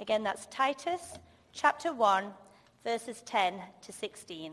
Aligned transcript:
Again, 0.00 0.22
that's 0.22 0.46
Titus 0.46 1.18
chapter 1.52 1.92
1, 1.92 2.26
verses 2.84 3.20
10 3.26 3.54
to 3.82 3.92
16. 3.92 4.52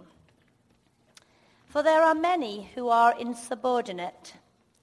For 1.67 1.83
there 1.83 2.01
are 2.01 2.15
many 2.15 2.71
who 2.73 2.89
are 2.89 3.17
insubordinate, 3.19 4.33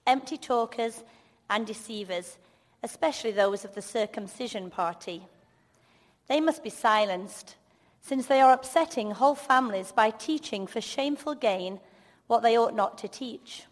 empty 0.06 0.36
talkers 0.36 1.02
and 1.50 1.66
deceivers, 1.66 2.38
especially 2.84 3.32
those 3.32 3.64
of 3.64 3.74
the 3.74 3.82
circumcision 3.82 4.70
party. 4.70 5.22
They 6.28 6.40
must 6.40 6.62
be 6.62 6.70
silenced, 6.70 7.56
since 8.00 8.26
they 8.26 8.40
are 8.40 8.52
upsetting 8.52 9.10
whole 9.10 9.34
families 9.34 9.90
by 9.90 10.10
teaching 10.10 10.68
for 10.68 10.80
shameful 10.80 11.34
gain 11.34 11.80
what 12.28 12.42
they 12.42 12.56
ought 12.56 12.74
not 12.74 12.98
to 12.98 13.08
teach. 13.08 13.64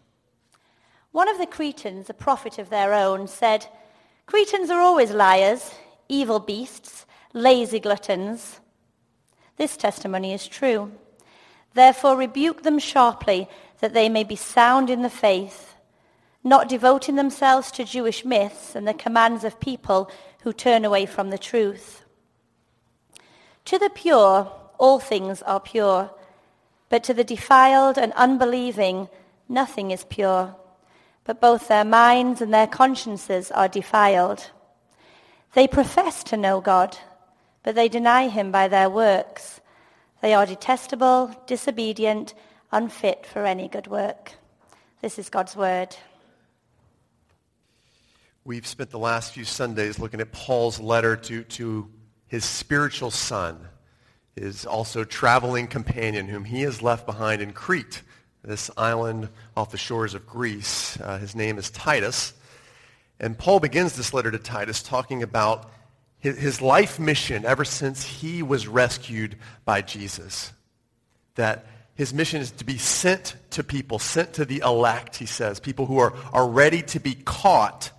One 1.13 1.29
of 1.29 1.37
the 1.37 1.45
Cretans, 1.45 2.09
a 2.09 2.13
prophet 2.13 2.57
of 2.57 2.69
their 2.69 2.93
own, 2.93 3.27
said, 3.27 3.67
Cretans 4.25 4.69
are 4.69 4.81
always 4.81 5.11
liars, 5.11 5.71
evil 6.11 6.39
beasts, 6.39 7.05
lazy 7.33 7.79
gluttons. 7.79 8.59
This 9.55 9.77
testimony 9.77 10.33
is 10.33 10.47
true. 10.47 10.91
Therefore 11.73 12.17
rebuke 12.17 12.63
them 12.63 12.79
sharply, 12.79 13.47
that 13.79 13.93
they 13.93 14.09
may 14.09 14.23
be 14.23 14.35
sound 14.35 14.89
in 14.89 15.01
the 15.01 15.09
faith, 15.09 15.73
not 16.43 16.67
devoting 16.67 17.15
themselves 17.15 17.71
to 17.71 17.83
Jewish 17.83 18.25
myths 18.25 18.75
and 18.75 18.87
the 18.87 18.93
commands 18.93 19.43
of 19.43 19.59
people 19.59 20.11
who 20.41 20.53
turn 20.53 20.83
away 20.83 21.05
from 21.05 21.29
the 21.29 21.37
truth. 21.37 22.03
To 23.65 23.79
the 23.79 23.89
pure, 23.89 24.51
all 24.77 24.99
things 24.99 25.41
are 25.43 25.59
pure, 25.59 26.11
but 26.89 27.03
to 27.05 27.13
the 27.13 27.23
defiled 27.23 27.97
and 27.97 28.11
unbelieving, 28.13 29.07
nothing 29.47 29.91
is 29.91 30.03
pure, 30.03 30.55
but 31.23 31.39
both 31.39 31.67
their 31.67 31.85
minds 31.85 32.41
and 32.41 32.53
their 32.53 32.67
consciences 32.67 33.49
are 33.51 33.69
defiled. 33.69 34.51
They 35.53 35.67
profess 35.67 36.23
to 36.25 36.37
know 36.37 36.61
God, 36.61 36.97
but 37.63 37.75
they 37.75 37.89
deny 37.89 38.29
him 38.29 38.51
by 38.51 38.67
their 38.67 38.89
works. 38.89 39.59
They 40.21 40.33
are 40.33 40.45
detestable, 40.45 41.35
disobedient, 41.45 42.33
unfit 42.71 43.25
for 43.25 43.45
any 43.45 43.67
good 43.67 43.87
work. 43.87 44.33
This 45.01 45.19
is 45.19 45.29
God's 45.29 45.55
word. 45.55 45.95
We've 48.45 48.65
spent 48.65 48.91
the 48.91 48.99
last 48.99 49.33
few 49.33 49.43
Sundays 49.43 49.99
looking 49.99 50.21
at 50.21 50.31
Paul's 50.31 50.79
letter 50.79 51.15
to, 51.15 51.43
to 51.43 51.89
his 52.27 52.45
spiritual 52.45 53.11
son, 53.11 53.67
his 54.35 54.65
also 54.65 55.03
traveling 55.03 55.67
companion, 55.67 56.27
whom 56.27 56.45
he 56.45 56.61
has 56.61 56.81
left 56.81 57.05
behind 57.05 57.41
in 57.41 57.51
Crete, 57.51 58.01
this 58.43 58.71
island 58.77 59.29
off 59.55 59.71
the 59.71 59.77
shores 59.77 60.13
of 60.13 60.25
Greece. 60.25 60.99
Uh, 61.01 61.17
his 61.17 61.35
name 61.35 61.57
is 61.57 61.69
Titus. 61.69 62.33
And 63.21 63.37
Paul 63.37 63.59
begins 63.59 63.95
this 63.95 64.15
letter 64.15 64.31
to 64.31 64.39
Titus 64.39 64.81
talking 64.81 65.21
about 65.21 65.71
his, 66.17 66.61
life 66.61 66.99
mission 66.99 67.45
ever 67.45 67.63
since 67.63 68.03
he 68.03 68.43
was 68.43 68.67
rescued 68.67 69.37
by 69.63 69.81
Jesus. 69.81 70.51
That 71.35 71.65
his 71.93 72.13
mission 72.13 72.41
is 72.41 72.51
to 72.51 72.65
be 72.65 72.79
sent 72.79 73.35
to 73.51 73.63
people, 73.63 73.99
sent 73.99 74.33
to 74.33 74.45
the 74.45 74.61
elect, 74.65 75.15
he 75.17 75.27
says, 75.27 75.59
people 75.59 75.85
who 75.85 75.99
are, 75.99 76.13
are 76.33 76.47
ready 76.47 76.81
to 76.81 76.99
be 76.99 77.13
caught 77.13 77.91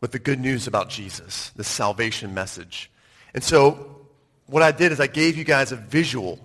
with 0.00 0.12
the 0.12 0.18
good 0.18 0.40
news 0.40 0.66
about 0.66 0.88
Jesus, 0.88 1.50
the 1.50 1.64
salvation 1.64 2.32
message. 2.32 2.90
And 3.34 3.44
so 3.44 4.06
what 4.46 4.62
I 4.62 4.72
did 4.72 4.90
is 4.90 5.00
I 5.00 5.06
gave 5.06 5.36
you 5.36 5.44
guys 5.44 5.70
a 5.70 5.76
visual 5.76 6.38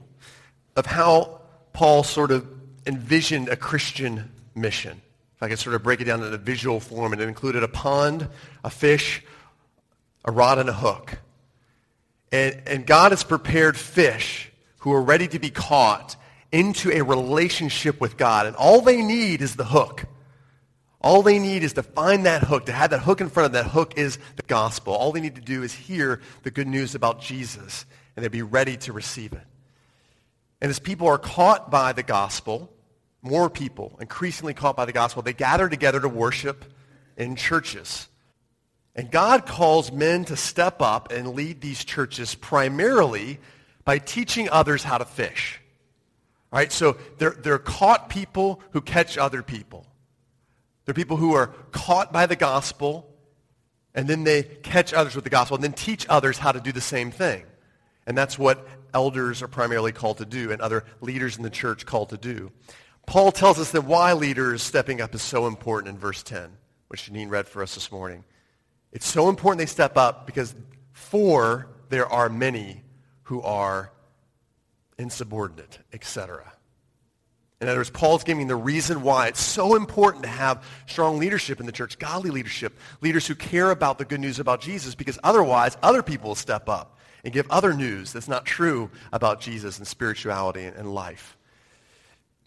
of 0.75 0.85
how 0.85 1.41
Paul 1.71 2.03
sort 2.03 2.31
of 2.31 2.45
envisioned 2.85 3.47
a 3.47 3.55
Christian 3.55 4.31
mission. 4.53 5.01
If 5.35 5.43
I 5.43 5.49
could 5.49 5.59
sort 5.59 5.75
of 5.75 5.83
break 5.83 6.01
it 6.01 6.05
down 6.05 6.23
in 6.23 6.33
a 6.33 6.37
visual 6.37 6.79
form, 6.79 7.13
and 7.13 7.21
it 7.21 7.27
included 7.27 7.63
a 7.63 7.67
pond, 7.67 8.29
a 8.63 8.69
fish, 8.69 9.21
a 10.23 10.31
rod, 10.31 10.59
and 10.59 10.69
a 10.69 10.73
hook. 10.73 11.17
And, 12.31 12.61
and 12.65 12.85
God 12.85 13.11
has 13.11 13.23
prepared 13.23 13.77
fish 13.77 14.51
who 14.79 14.93
are 14.93 15.01
ready 15.01 15.27
to 15.27 15.39
be 15.39 15.49
caught 15.49 16.15
into 16.51 16.91
a 16.91 17.01
relationship 17.01 17.99
with 17.99 18.17
God. 18.17 18.45
And 18.45 18.55
all 18.55 18.81
they 18.81 19.01
need 19.01 19.41
is 19.41 19.55
the 19.55 19.65
hook. 19.65 20.05
All 21.01 21.21
they 21.21 21.37
need 21.37 21.63
is 21.63 21.73
to 21.73 21.83
find 21.83 22.25
that 22.25 22.43
hook, 22.43 22.65
to 22.67 22.71
have 22.71 22.89
that 22.91 23.01
hook 23.01 23.21
in 23.21 23.29
front 23.29 23.45
of 23.45 23.51
them. 23.51 23.65
That 23.65 23.71
hook 23.71 23.97
is 23.97 24.17
the 24.37 24.43
gospel. 24.43 24.93
All 24.93 25.11
they 25.11 25.21
need 25.21 25.35
to 25.35 25.41
do 25.41 25.63
is 25.63 25.73
hear 25.73 26.21
the 26.43 26.49
good 26.49 26.67
news 26.67 26.95
about 26.95 27.21
Jesus, 27.21 27.85
and 28.15 28.23
they'll 28.23 28.31
be 28.31 28.41
ready 28.41 28.77
to 28.77 28.93
receive 28.93 29.33
it. 29.33 29.43
And 30.61 30.69
as 30.69 30.79
people 30.79 31.07
are 31.07 31.19
caught 31.19 31.69
by 31.69 31.93
the 31.93 32.01
gospel, 32.01 32.71
more 33.25 33.49
people, 33.49 33.97
increasingly 33.99 34.53
caught 34.53 34.77
by 34.77 34.85
the 34.85 34.91
gospel, 34.91 35.23
they 35.23 35.33
gather 35.33 35.67
together 35.67 35.99
to 35.99 36.07
worship 36.07 36.65
in 37.17 37.35
churches. 37.35 38.07
And 38.95 39.11
God 39.11 39.45
calls 39.45 39.91
men 39.91 40.25
to 40.25 40.37
step 40.37 40.81
up 40.81 41.11
and 41.11 41.33
lead 41.33 41.59
these 41.59 41.83
churches 41.83 42.35
primarily 42.35 43.39
by 43.83 43.97
teaching 43.97 44.49
others 44.49 44.83
how 44.83 44.97
to 44.97 45.05
fish. 45.05 45.59
All 46.53 46.59
right, 46.59 46.71
so 46.71 46.97
they're, 47.17 47.31
they're 47.31 47.57
caught 47.57 48.09
people 48.09 48.61
who 48.71 48.79
catch 48.79 49.17
other 49.17 49.43
people. 49.43 49.85
They're 50.85 50.93
people 50.93 51.17
who 51.17 51.33
are 51.33 51.47
caught 51.71 52.13
by 52.13 52.27
the 52.27 52.35
gospel, 52.35 53.11
and 53.93 54.07
then 54.07 54.23
they 54.23 54.43
catch 54.43 54.93
others 54.93 55.15
with 55.15 55.23
the 55.23 55.29
gospel, 55.29 55.55
and 55.55 55.63
then 55.63 55.73
teach 55.73 56.05
others 56.07 56.37
how 56.37 56.51
to 56.51 56.61
do 56.61 56.71
the 56.71 56.79
same 56.79 57.11
thing. 57.11 57.43
And 58.07 58.17
that's 58.17 58.39
what 58.39 58.65
elders 58.93 59.41
are 59.41 59.47
primarily 59.47 59.91
called 59.91 60.19
to 60.19 60.25
do, 60.25 60.51
and 60.51 60.61
other 60.61 60.85
leaders 61.01 61.35
in 61.35 61.43
the 61.43 61.49
church 61.49 61.85
called 61.85 62.09
to 62.09 62.17
do. 62.17 62.51
Paul 63.05 63.31
tells 63.31 63.59
us 63.59 63.71
that 63.71 63.83
why 63.83 64.13
leaders 64.13 64.61
stepping 64.61 65.01
up 65.01 65.13
is 65.13 65.21
so 65.21 65.47
important 65.47 65.93
in 65.93 65.99
verse 65.99 66.23
10, 66.23 66.49
which 66.87 67.09
Janine 67.11 67.29
read 67.29 67.47
for 67.47 67.61
us 67.61 67.75
this 67.75 67.91
morning. 67.91 68.23
It's 68.91 69.07
so 69.07 69.29
important 69.29 69.59
they 69.59 69.65
step 69.65 69.97
up 69.97 70.25
because 70.25 70.55
for 70.91 71.67
there 71.89 72.07
are 72.07 72.29
many 72.29 72.81
who 73.23 73.41
are 73.41 73.91
insubordinate, 74.97 75.79
etc. 75.93 76.53
In 77.61 77.67
other 77.67 77.79
words, 77.79 77.89
Paul's 77.89 78.23
giving 78.23 78.47
the 78.47 78.55
reason 78.55 79.01
why 79.01 79.27
it's 79.27 79.41
so 79.41 79.75
important 79.75 80.23
to 80.23 80.29
have 80.29 80.63
strong 80.87 81.19
leadership 81.19 81.59
in 81.59 81.65
the 81.65 81.71
church, 81.71 81.97
godly 81.97 82.29
leadership, 82.29 82.77
leaders 83.01 83.27
who 83.27 83.35
care 83.35 83.71
about 83.71 83.97
the 83.97 84.05
good 84.05 84.19
news 84.19 84.39
about 84.39 84.61
Jesus, 84.61 84.93
because 84.93 85.17
otherwise 85.23 85.77
other 85.81 86.03
people 86.03 86.29
will 86.29 86.35
step 86.35 86.67
up 86.67 86.97
and 87.23 87.33
give 87.33 87.49
other 87.49 87.73
news 87.73 88.13
that's 88.13 88.27
not 88.27 88.45
true 88.45 88.89
about 89.11 89.41
Jesus 89.41 89.77
and 89.77 89.87
spirituality 89.87 90.65
and 90.65 90.93
life. 90.93 91.37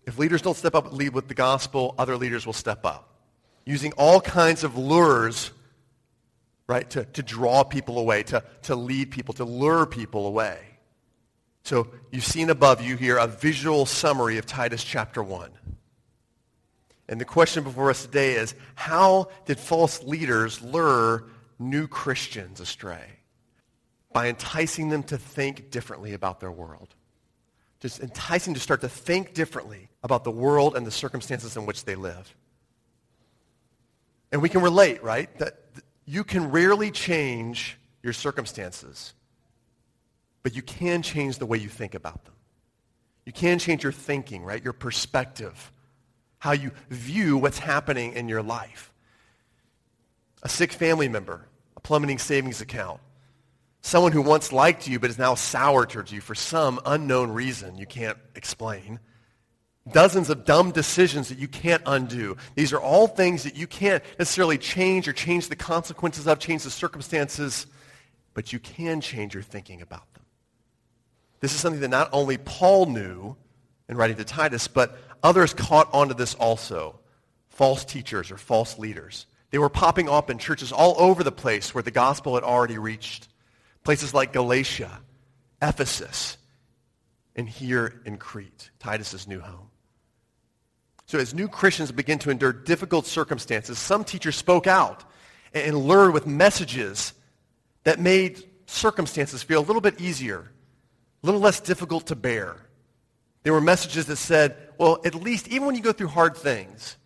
If 0.08 0.18
leaders 0.18 0.40
don't 0.40 0.56
step 0.56 0.74
up 0.74 0.86
and 0.86 0.94
lead 0.94 1.12
with 1.12 1.28
the 1.28 1.34
gospel, 1.34 1.94
other 1.98 2.16
leaders 2.16 2.46
will 2.46 2.54
step 2.54 2.86
up. 2.86 3.10
Using 3.66 3.92
all 3.98 4.22
kinds 4.22 4.64
of 4.64 4.78
lures, 4.78 5.50
right, 6.66 6.88
to, 6.88 7.04
to 7.04 7.22
draw 7.22 7.62
people 7.62 7.98
away, 7.98 8.22
to, 8.22 8.42
to 8.62 8.74
lead 8.74 9.10
people, 9.10 9.34
to 9.34 9.44
lure 9.44 9.84
people 9.84 10.26
away. 10.26 10.60
So 11.62 11.88
you've 12.10 12.24
seen 12.24 12.48
above 12.48 12.80
you 12.80 12.96
here 12.96 13.18
a 13.18 13.26
visual 13.26 13.84
summary 13.84 14.38
of 14.38 14.46
Titus 14.46 14.82
chapter 14.82 15.22
1. 15.22 15.50
And 17.10 17.20
the 17.20 17.26
question 17.26 17.62
before 17.62 17.90
us 17.90 18.06
today 18.06 18.36
is, 18.36 18.54
how 18.76 19.28
did 19.44 19.58
false 19.58 20.02
leaders 20.04 20.62
lure 20.62 21.24
new 21.58 21.86
Christians 21.86 22.60
astray? 22.60 23.04
By 24.14 24.28
enticing 24.28 24.88
them 24.88 25.02
to 25.02 25.18
think 25.18 25.70
differently 25.70 26.14
about 26.14 26.40
their 26.40 26.50
world 26.50 26.94
just 27.80 28.00
enticing 28.00 28.54
to 28.54 28.60
start 28.60 28.80
to 28.80 28.88
think 28.88 29.34
differently 29.34 29.88
about 30.02 30.24
the 30.24 30.30
world 30.30 30.76
and 30.76 30.86
the 30.86 30.90
circumstances 30.90 31.56
in 31.56 31.66
which 31.66 31.84
they 31.84 31.94
live. 31.94 32.34
And 34.32 34.42
we 34.42 34.48
can 34.48 34.62
relate, 34.62 35.02
right? 35.02 35.36
That 35.38 35.58
you 36.04 36.24
can 36.24 36.50
rarely 36.50 36.90
change 36.90 37.78
your 38.02 38.12
circumstances, 38.12 39.14
but 40.42 40.54
you 40.54 40.62
can 40.62 41.02
change 41.02 41.38
the 41.38 41.46
way 41.46 41.58
you 41.58 41.68
think 41.68 41.94
about 41.94 42.24
them. 42.24 42.34
You 43.24 43.32
can 43.32 43.58
change 43.58 43.82
your 43.82 43.92
thinking, 43.92 44.42
right? 44.42 44.62
Your 44.62 44.72
perspective, 44.72 45.70
how 46.38 46.52
you 46.52 46.72
view 46.88 47.36
what's 47.36 47.58
happening 47.58 48.14
in 48.14 48.28
your 48.28 48.42
life. 48.42 48.92
A 50.42 50.48
sick 50.48 50.72
family 50.72 51.08
member, 51.08 51.46
a 51.76 51.80
plummeting 51.80 52.18
savings 52.18 52.60
account, 52.60 53.00
Someone 53.80 54.12
who 54.12 54.22
once 54.22 54.52
liked 54.52 54.88
you 54.88 54.98
but 54.98 55.10
is 55.10 55.18
now 55.18 55.34
sour 55.34 55.86
towards 55.86 56.12
you 56.12 56.20
for 56.20 56.34
some 56.34 56.80
unknown 56.84 57.30
reason 57.30 57.78
you 57.78 57.86
can't 57.86 58.18
explain. 58.34 59.00
Dozens 59.92 60.28
of 60.28 60.44
dumb 60.44 60.72
decisions 60.72 61.30
that 61.30 61.38
you 61.38 61.48
can't 61.48 61.82
undo. 61.86 62.36
These 62.54 62.72
are 62.72 62.80
all 62.80 63.06
things 63.06 63.44
that 63.44 63.56
you 63.56 63.66
can't 63.66 64.02
necessarily 64.18 64.58
change 64.58 65.08
or 65.08 65.12
change 65.14 65.48
the 65.48 65.56
consequences 65.56 66.26
of, 66.26 66.38
change 66.38 66.64
the 66.64 66.70
circumstances, 66.70 67.66
but 68.34 68.52
you 68.52 68.58
can 68.58 69.00
change 69.00 69.32
your 69.32 69.42
thinking 69.42 69.80
about 69.80 70.12
them. 70.12 70.24
This 71.40 71.54
is 71.54 71.60
something 71.60 71.80
that 71.80 71.88
not 71.88 72.10
only 72.12 72.36
Paul 72.36 72.86
knew 72.86 73.36
in 73.88 73.96
writing 73.96 74.16
to 74.16 74.24
Titus, 74.24 74.68
but 74.68 74.98
others 75.22 75.54
caught 75.54 75.88
onto 75.94 76.14
this 76.14 76.34
also. 76.34 76.98
False 77.48 77.84
teachers 77.84 78.30
or 78.30 78.36
false 78.36 78.78
leaders. 78.78 79.26
They 79.50 79.58
were 79.58 79.70
popping 79.70 80.08
up 80.08 80.28
in 80.28 80.38
churches 80.38 80.72
all 80.72 80.94
over 80.98 81.24
the 81.24 81.32
place 81.32 81.74
where 81.74 81.82
the 81.82 81.90
gospel 81.90 82.34
had 82.34 82.44
already 82.44 82.76
reached. 82.76 83.27
Places 83.88 84.12
like 84.12 84.34
Galatia, 84.34 85.00
Ephesus, 85.62 86.36
and 87.34 87.48
here 87.48 88.02
in 88.04 88.18
Crete, 88.18 88.70
Titus's 88.78 89.26
new 89.26 89.40
home. 89.40 89.70
So 91.06 91.18
as 91.18 91.32
new 91.32 91.48
Christians 91.48 91.90
begin 91.90 92.18
to 92.18 92.30
endure 92.30 92.52
difficult 92.52 93.06
circumstances, 93.06 93.78
some 93.78 94.04
teachers 94.04 94.36
spoke 94.36 94.66
out 94.66 95.04
and 95.54 95.74
lured 95.74 96.12
with 96.12 96.26
messages 96.26 97.14
that 97.84 97.98
made 97.98 98.44
circumstances 98.66 99.42
feel 99.42 99.60
a 99.60 99.64
little 99.64 99.80
bit 99.80 99.98
easier, 99.98 100.52
a 101.22 101.26
little 101.26 101.40
less 101.40 101.58
difficult 101.58 102.08
to 102.08 102.14
bear. 102.14 102.56
There 103.42 103.54
were 103.54 103.62
messages 103.62 104.04
that 104.04 104.16
said, 104.16 104.54
well, 104.76 105.00
at 105.06 105.14
least 105.14 105.48
even 105.48 105.64
when 105.64 105.76
you 105.76 105.80
go 105.80 105.94
through 105.94 106.08
hard 106.08 106.36
things, 106.36 106.98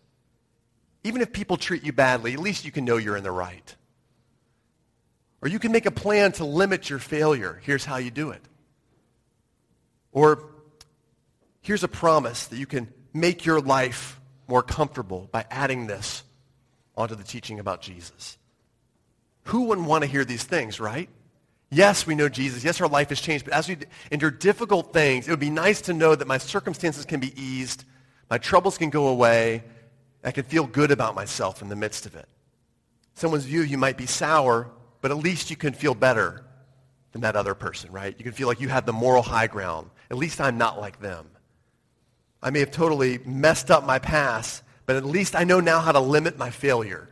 even 1.05 1.21
if 1.21 1.31
people 1.31 1.55
treat 1.55 1.83
you 1.85 1.93
badly, 1.93 2.33
at 2.33 2.39
least 2.39 2.65
you 2.65 2.73
can 2.73 2.83
know 2.83 2.97
you're 2.97 3.15
in 3.15 3.23
the 3.23 3.31
right. 3.31 3.73
Or 5.43 5.49
you 5.49 5.59
can 5.59 5.73
make 5.73 5.85
a 5.85 5.91
plan 5.91 6.31
to 6.33 6.45
limit 6.45 6.89
your 6.89 6.99
failure. 6.99 7.59
Here's 7.63 7.83
how 7.83 7.97
you 7.97 8.11
do 8.11 8.29
it. 8.29 8.41
Or 10.13 10.41
here's 11.59 11.83
a 11.83 11.89
promise 11.89 12.47
that 12.47 12.57
you 12.57 12.65
can 12.65 12.87
make 13.13 13.45
your 13.45 13.59
life 13.59 14.21
more 14.47 14.63
comfortable 14.63 15.27
by 15.33 15.45
adding 15.51 15.85
this 15.85 16.23
onto 16.95 17.15
the 17.15 17.25
teaching 17.25 17.59
about 17.59 17.81
Jesus. 17.81 18.37
Who 19.47 19.63
wouldn't 19.63 19.85
want 19.85 20.05
to 20.05 20.09
hear 20.09 20.23
these 20.23 20.45
things, 20.45 20.79
right? 20.79 21.09
Yes, 21.69 22.07
we 22.07 22.15
know 22.15 22.29
Jesus. 22.29 22.63
Yes, 22.63 22.79
our 22.79 22.87
life 22.87 23.09
has 23.09 23.19
changed. 23.19 23.43
But 23.43 23.53
as 23.53 23.67
we 23.67 23.79
endure 24.11 24.31
difficult 24.31 24.93
things, 24.93 25.27
it 25.27 25.31
would 25.31 25.41
be 25.41 25.49
nice 25.49 25.81
to 25.81 25.93
know 25.93 26.15
that 26.15 26.25
my 26.25 26.37
circumstances 26.37 27.03
can 27.03 27.19
be 27.19 27.33
eased, 27.35 27.83
my 28.29 28.37
troubles 28.37 28.77
can 28.77 28.89
go 28.89 29.07
away, 29.07 29.65
I 30.23 30.31
can 30.31 30.45
feel 30.45 30.65
good 30.65 30.91
about 30.91 31.15
myself 31.15 31.61
in 31.61 31.67
the 31.67 31.75
midst 31.75 32.05
of 32.05 32.15
it. 32.15 32.29
Someone's 33.15 33.43
view, 33.43 33.61
you 33.61 33.77
might 33.77 33.97
be 33.97 34.05
sour, 34.05 34.69
but 35.03 35.11
at 35.11 35.17
least 35.17 35.49
you 35.49 35.57
can 35.57 35.73
feel 35.73 35.93
better 35.93 36.45
than 37.11 37.21
that 37.21 37.35
other 37.35 37.53
person, 37.53 37.91
right? 37.91 38.15
You 38.17 38.23
can 38.23 38.31
feel 38.31 38.47
like 38.47 38.61
you 38.61 38.69
have 38.69 38.85
the 38.85 38.93
moral 38.93 39.21
high 39.21 39.47
ground. 39.47 39.89
At 40.09 40.15
least 40.15 40.39
I'm 40.39 40.57
not 40.57 40.79
like 40.79 41.01
them. 41.01 41.27
I 42.41 42.51
may 42.51 42.59
have 42.61 42.71
totally 42.71 43.19
messed 43.25 43.69
up 43.69 43.85
my 43.85 43.99
past, 43.99 44.63
but 44.85 44.95
at 44.95 45.03
least 45.03 45.35
I 45.35 45.43
know 45.43 45.59
now 45.59 45.81
how 45.81 45.91
to 45.91 45.99
limit 45.99 46.37
my 46.37 46.51
failure. 46.51 47.09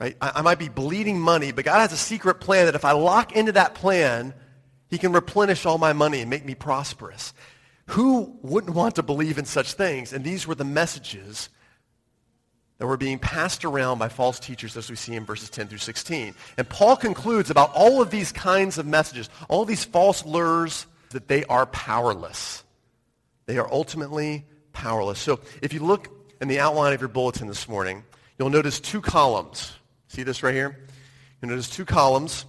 Right? 0.00 0.16
I, 0.22 0.32
I 0.36 0.40
might 0.40 0.58
be 0.58 0.70
bleeding 0.70 1.20
money, 1.20 1.52
but 1.52 1.66
God 1.66 1.80
has 1.80 1.92
a 1.92 1.98
secret 1.98 2.40
plan 2.40 2.64
that 2.64 2.74
if 2.74 2.84
I 2.86 2.92
lock 2.92 3.32
into 3.32 3.52
that 3.52 3.74
plan, 3.74 4.32
he 4.88 4.96
can 4.96 5.12
replenish 5.12 5.66
all 5.66 5.76
my 5.76 5.92
money 5.92 6.22
and 6.22 6.30
make 6.30 6.46
me 6.46 6.54
prosperous. 6.54 7.34
Who 7.88 8.38
wouldn't 8.40 8.74
want 8.74 8.94
to 8.94 9.02
believe 9.02 9.36
in 9.36 9.44
such 9.44 9.74
things? 9.74 10.14
And 10.14 10.24
these 10.24 10.46
were 10.46 10.54
the 10.54 10.64
messages 10.64 11.50
that 12.82 12.88
were 12.88 12.96
being 12.96 13.20
passed 13.20 13.64
around 13.64 13.98
by 13.98 14.08
false 14.08 14.40
teachers 14.40 14.76
as 14.76 14.90
we 14.90 14.96
see 14.96 15.14
in 15.14 15.24
verses 15.24 15.48
10 15.50 15.68
through 15.68 15.78
16. 15.78 16.34
And 16.58 16.68
Paul 16.68 16.96
concludes 16.96 17.48
about 17.48 17.70
all 17.76 18.02
of 18.02 18.10
these 18.10 18.32
kinds 18.32 18.76
of 18.76 18.86
messages, 18.86 19.30
all 19.48 19.64
these 19.64 19.84
false 19.84 20.26
lures, 20.26 20.88
that 21.10 21.28
they 21.28 21.44
are 21.44 21.64
powerless. 21.66 22.64
They 23.46 23.56
are 23.58 23.72
ultimately 23.72 24.46
powerless. 24.72 25.20
So 25.20 25.38
if 25.62 25.72
you 25.72 25.78
look 25.78 26.08
in 26.40 26.48
the 26.48 26.58
outline 26.58 26.92
of 26.92 27.00
your 27.00 27.06
bulletin 27.06 27.46
this 27.46 27.68
morning, 27.68 28.02
you'll 28.36 28.50
notice 28.50 28.80
two 28.80 29.00
columns. 29.00 29.74
See 30.08 30.24
this 30.24 30.42
right 30.42 30.52
here? 30.52 30.76
You'll 31.40 31.50
notice 31.50 31.70
two 31.70 31.84
columns. 31.84 32.46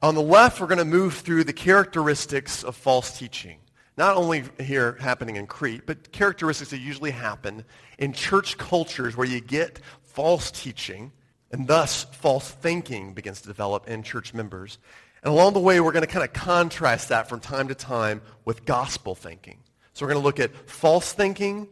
On 0.00 0.14
the 0.14 0.22
left, 0.22 0.62
we're 0.62 0.66
going 0.66 0.78
to 0.78 0.86
move 0.86 1.12
through 1.12 1.44
the 1.44 1.52
characteristics 1.52 2.64
of 2.64 2.74
false 2.74 3.18
teaching. 3.18 3.58
Not 3.98 4.16
only 4.16 4.44
here 4.60 4.96
happening 5.00 5.34
in 5.34 5.48
Crete, 5.48 5.82
but 5.84 6.12
characteristics 6.12 6.70
that 6.70 6.78
usually 6.78 7.10
happen 7.10 7.64
in 7.98 8.12
church 8.12 8.56
cultures 8.56 9.16
where 9.16 9.26
you 9.26 9.40
get 9.40 9.80
false 10.04 10.52
teaching 10.52 11.10
and 11.50 11.66
thus 11.66 12.04
false 12.04 12.48
thinking 12.48 13.12
begins 13.12 13.40
to 13.40 13.48
develop 13.48 13.88
in 13.88 14.04
church 14.04 14.32
members. 14.32 14.78
And 15.24 15.32
along 15.32 15.54
the 15.54 15.58
way, 15.58 15.80
we're 15.80 15.90
going 15.90 16.06
to 16.06 16.12
kind 16.12 16.24
of 16.24 16.32
contrast 16.32 17.08
that 17.08 17.28
from 17.28 17.40
time 17.40 17.66
to 17.68 17.74
time 17.74 18.22
with 18.44 18.64
gospel 18.64 19.16
thinking. 19.16 19.58
So 19.94 20.06
we're 20.06 20.12
going 20.12 20.22
to 20.22 20.26
look 20.26 20.38
at 20.38 20.54
false 20.70 21.12
thinking 21.12 21.66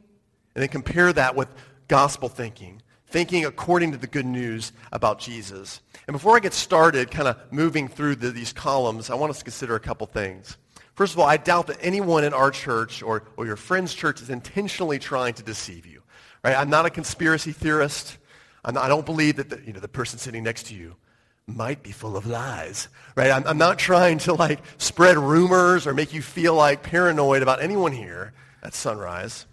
and 0.57 0.63
then 0.63 0.69
compare 0.69 1.13
that 1.13 1.37
with 1.37 1.47
gospel 1.87 2.29
thinking, 2.29 2.83
thinking 3.07 3.45
according 3.45 3.93
to 3.93 3.99
the 3.99 4.09
good 4.09 4.27
news 4.27 4.73
about 4.91 5.21
Jesus. 5.21 5.81
And 6.09 6.15
before 6.15 6.35
I 6.35 6.41
get 6.41 6.55
started 6.55 7.13
kind 7.13 7.29
of 7.29 7.37
moving 7.53 7.87
through 7.87 8.17
the, 8.17 8.33
these 8.33 8.53
columns, 8.53 9.11
I 9.11 9.15
want 9.15 9.31
us 9.31 9.39
to 9.39 9.45
consider 9.45 9.77
a 9.77 9.81
couple 9.81 10.09
things. 10.09 10.57
First 10.97 11.13
of 11.13 11.21
all, 11.21 11.27
I 11.27 11.37
doubt 11.37 11.67
that 11.67 11.77
anyone 11.81 12.25
in 12.25 12.33
our 12.33 12.51
church 12.51 13.03
or, 13.03 13.25
or 13.37 13.45
your 13.45 13.57
friend's 13.57 13.93
church 13.93 14.23
is 14.23 14.31
intentionally 14.31 14.99
trying 14.99 15.35
to 15.35 15.43
deceive 15.43 15.85
you. 15.87 16.03
Right? 16.43 16.57
I'm 16.57 16.71
not 16.71 16.87
a 16.87 16.91
conspiracy 16.91 17.53
theorist. 17.53 18.17
Not, 18.65 18.79
i 18.79 18.89
don't 18.89 19.05
believe 19.05 19.37
that 19.37 19.51
the, 19.51 19.61
you 19.65 19.75
know, 19.75 19.81
the 19.81 19.89
person 19.89 20.19
sitting 20.19 20.43
next 20.43 20.67
to 20.67 20.75
you 20.75 20.97
might 21.47 21.83
be 21.83 21.93
full 21.93 22.17
of 22.17 22.27
lies, 22.27 22.89
right? 23.15 23.31
I'm, 23.31 23.47
I'm, 23.47 23.59
not 23.59 23.79
trying 23.79 24.19
to 24.21 24.35
like 24.35 24.61
spread 24.79 25.17
rumors 25.17 25.87
or 25.87 25.95
make 25.95 26.13
you 26.13 26.23
feel 26.23 26.55
like 26.55 26.83
paranoid 26.83 27.43
about 27.43 27.63
anyone 27.63 27.93
here 27.93 28.33
at 28.63 28.75
Sunrise. 28.75 29.47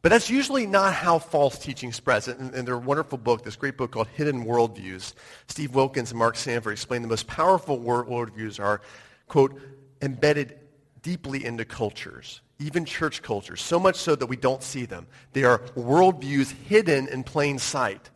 But 0.00 0.10
that's 0.10 0.30
usually 0.30 0.66
not 0.66 0.94
how 0.94 1.18
false 1.18 1.58
teaching 1.58 1.92
spreads. 1.92 2.28
In, 2.28 2.54
in 2.54 2.64
their 2.64 2.78
wonderful 2.78 3.18
book, 3.18 3.42
this 3.42 3.56
great 3.56 3.76
book 3.76 3.90
called 3.90 4.06
Hidden 4.08 4.44
Worldviews, 4.44 5.12
Steve 5.48 5.74
Wilkens 5.74 6.10
and 6.10 6.18
Mark 6.18 6.36
Sanford 6.36 6.72
explain 6.72 7.02
the 7.02 7.08
most 7.08 7.26
powerful 7.26 7.78
worldviews 7.78 8.60
are, 8.60 8.80
quote, 9.28 9.60
embedded 10.00 10.58
deeply 11.04 11.44
into 11.44 11.64
cultures, 11.64 12.40
even 12.58 12.84
church 12.84 13.22
cultures, 13.22 13.62
so 13.62 13.78
much 13.78 13.94
so 13.94 14.16
that 14.16 14.26
we 14.26 14.36
don't 14.36 14.62
see 14.62 14.86
them. 14.86 15.06
They 15.34 15.44
are 15.44 15.58
worldviews 15.76 16.50
hidden 16.66 17.06
in 17.06 17.22
plain 17.22 17.60
sight. 17.60 18.10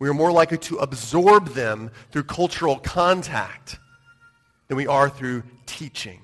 We 0.00 0.08
are 0.08 0.14
more 0.14 0.32
likely 0.32 0.58
to 0.58 0.78
absorb 0.78 1.50
them 1.50 1.90
through 2.10 2.24
cultural 2.24 2.78
contact 2.78 3.78
than 4.66 4.76
we 4.76 4.86
are 4.86 5.08
through 5.08 5.44
teaching. 5.66 6.22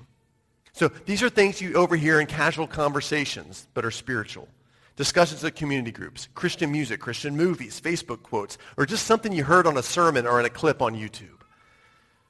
So 0.73 0.89
these 1.05 1.21
are 1.21 1.29
things 1.29 1.61
you 1.61 1.75
overhear 1.75 2.19
in 2.19 2.25
casual 2.25 2.67
conversations 2.67 3.67
but 3.75 3.85
are 3.85 3.91
spiritual. 3.91 4.47
Discussions 4.95 5.43
at 5.43 5.55
community 5.55 5.91
groups, 5.91 6.29
Christian 6.33 6.71
music, 6.71 6.99
Christian 6.99 7.35
movies, 7.35 7.79
Facebook 7.79 8.23
quotes, 8.23 8.57
or 8.75 8.85
just 8.85 9.05
something 9.05 9.31
you 9.31 9.43
heard 9.43 9.67
on 9.67 9.77
a 9.77 9.83
sermon 9.83 10.25
or 10.25 10.39
in 10.39 10.45
a 10.45 10.49
clip 10.49 10.81
on 10.81 10.95
YouTube. 10.95 11.41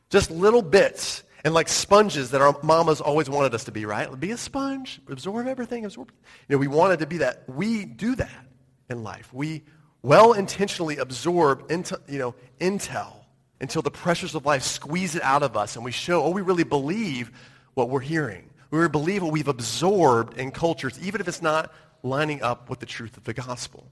Just 0.09 0.29
little 0.29 0.61
bits 0.61 1.23
and 1.43 1.53
like 1.53 1.67
sponges 1.67 2.31
that 2.31 2.41
our 2.41 2.57
mamas 2.63 3.01
always 3.01 3.29
wanted 3.29 3.53
us 3.53 3.65
to 3.65 3.71
be, 3.71 3.85
right? 3.85 4.19
Be 4.19 4.31
a 4.31 4.37
sponge, 4.37 5.01
absorb 5.09 5.47
everything, 5.47 5.85
absorb. 5.85 6.11
You 6.47 6.55
know, 6.55 6.59
we 6.59 6.67
wanted 6.67 6.99
to 6.99 7.07
be 7.07 7.17
that. 7.17 7.43
We 7.47 7.85
do 7.85 8.15
that 8.15 8.45
in 8.89 9.03
life. 9.03 9.33
We 9.33 9.63
well 10.01 10.33
intentionally 10.33 10.97
absorb 10.97 11.69
into, 11.71 11.99
you 12.07 12.19
know, 12.19 12.35
intel 12.59 13.13
until 13.59 13.81
the 13.81 13.91
pressures 13.91 14.35
of 14.35 14.45
life 14.45 14.63
squeeze 14.63 15.15
it 15.15 15.23
out 15.23 15.43
of 15.43 15.57
us 15.57 15.75
and 15.75 15.83
we 15.83 15.91
show, 15.91 16.23
oh, 16.23 16.29
we 16.29 16.41
really 16.41 16.63
believe 16.63 17.31
what 17.73 17.89
we're 17.89 17.99
hearing. 17.99 18.49
We 18.71 18.79
really 18.79 18.89
believe 18.89 19.23
what 19.23 19.31
we've 19.31 19.47
absorbed 19.47 20.37
in 20.37 20.51
cultures, 20.51 20.97
even 21.01 21.21
if 21.21 21.27
it's 21.27 21.41
not 21.41 21.73
lining 22.03 22.41
up 22.41 22.69
with 22.69 22.79
the 22.79 22.85
truth 22.85 23.17
of 23.17 23.23
the 23.23 23.33
gospel. 23.33 23.91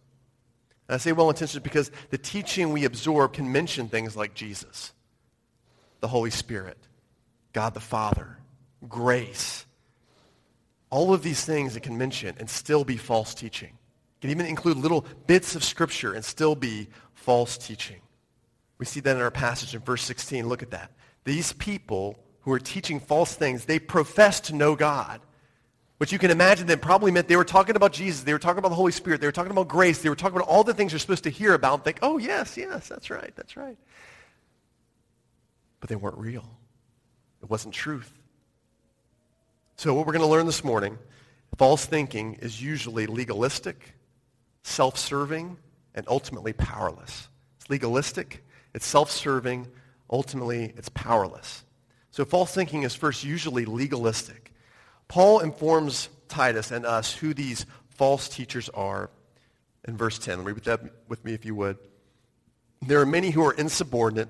And 0.88 0.96
I 0.96 0.98
say 0.98 1.12
well 1.12 1.30
intentioned 1.30 1.64
because 1.64 1.92
the 2.10 2.18
teaching 2.18 2.72
we 2.72 2.86
absorb 2.86 3.34
can 3.34 3.52
mention 3.52 3.88
things 3.88 4.16
like 4.16 4.34
Jesus, 4.34 4.92
the 6.00 6.08
Holy 6.08 6.32
Spirit, 6.32 6.78
God 7.54 7.74
the 7.74 7.80
Father, 7.80 8.38
grace. 8.88 9.66
All 10.90 11.14
of 11.14 11.24
these 11.24 11.44
things 11.44 11.76
it 11.76 11.84
can 11.84 11.98
mention 11.98 12.36
and 12.40 12.50
still 12.50 12.84
be 12.84 12.98
false 12.98 13.34
teaching 13.34 13.70
It 13.70 14.22
can 14.22 14.30
even 14.30 14.46
include 14.46 14.78
little 14.78 15.06
bits 15.28 15.56
of 15.56 15.64
Scripture 15.64 16.14
and 16.14 16.24
still 16.24 16.56
be 16.56 16.90
false 17.14 17.58
teaching. 17.58 18.02
We 18.78 18.86
see 18.86 19.00
that 19.02 19.16
in 19.16 19.22
our 19.22 19.32
passage 19.32 19.76
in 19.76 19.82
verse 19.82 20.04
16. 20.04 20.48
Look 20.48 20.64
at 20.64 20.72
that. 20.72 20.92
These 21.24 21.54
people 21.54 22.18
who 22.42 22.52
are 22.52 22.60
teaching 22.60 23.00
false 23.00 23.36
things, 23.36 23.66
they 23.66 23.80
profess 23.80 24.40
to 24.42 24.56
know 24.56 24.76
God. 24.76 25.22
Which 25.98 26.12
you 26.12 26.18
can 26.18 26.32
imagine 26.32 26.66
that 26.66 26.82
probably 26.82 27.12
meant 27.12 27.28
they 27.28 27.36
were 27.36 27.46
talking 27.46 27.76
about 27.76 27.94
Jesus. 27.94 28.24
They 28.24 28.34
were 28.34 28.40
talking 28.40 28.58
about 28.58 28.70
the 28.70 28.76
Holy 28.76 28.92
Spirit. 28.92 29.22
They 29.22 29.28
were 29.28 29.32
talking 29.32 29.52
about 29.52 29.68
grace. 29.68 30.02
They 30.02 30.10
were 30.10 30.16
talking 30.16 30.36
about 30.36 30.48
all 30.48 30.64
the 30.64 30.74
things 30.74 30.92
you're 30.92 31.00
supposed 31.00 31.26
to 31.26 31.30
hear 31.30 31.54
about 31.54 31.76
and 31.76 31.84
think, 31.84 32.00
oh, 32.02 32.18
yes, 32.18 32.58
yes, 32.58 32.88
that's 32.88 33.12
right, 33.12 33.32
that's 33.36 33.56
right. 33.56 33.78
But 35.80 35.90
they 35.90 35.96
weren't 35.96 36.18
real. 36.18 36.50
It 37.42 37.50
wasn't 37.50 37.74
truth. 37.74 38.12
So 39.76 39.94
what 39.94 40.06
we're 40.06 40.14
going 40.14 40.26
to 40.26 40.32
learn 40.32 40.46
this 40.46 40.64
morning, 40.64 40.98
false 41.58 41.86
thinking 41.86 42.36
is 42.36 42.62
usually 42.62 43.08
legalistic 43.08 43.96
self-serving, 44.64 45.58
and 45.96 46.06
ultimately 46.08 46.54
powerless. 46.54 47.28
It's 47.60 47.70
legalistic, 47.70 48.44
it's 48.74 48.86
self-serving, 48.86 49.68
ultimately 50.10 50.74
it's 50.78 50.90
powerless. 50.90 51.64
So 52.12 52.26
false 52.26 52.54
thinking 52.54 52.84
is 52.84 52.96
first 52.96 53.24
usually 53.24 53.66
legalistic. 53.66 54.54
Paul 55.08 55.40
informs 55.40 56.10
Titus 56.28 56.72
and 56.72 56.86
us 56.86 57.14
who 57.14 57.34
these 57.34 57.66
false 57.90 58.30
teachers 58.30 58.70
are 58.70 59.10
in 59.88 59.98
verse 59.98 60.18
10. 60.20 60.44
Read 60.44 60.58
that 60.64 60.82
with 61.08 61.26
me 61.26 61.34
if 61.34 61.46
you 61.46 61.56
would. 61.56 61.78
There 62.82 63.02
are 63.02 63.06
many 63.06 63.32
who 63.32 63.46
are 63.46 63.54
insubordinate, 63.54 64.30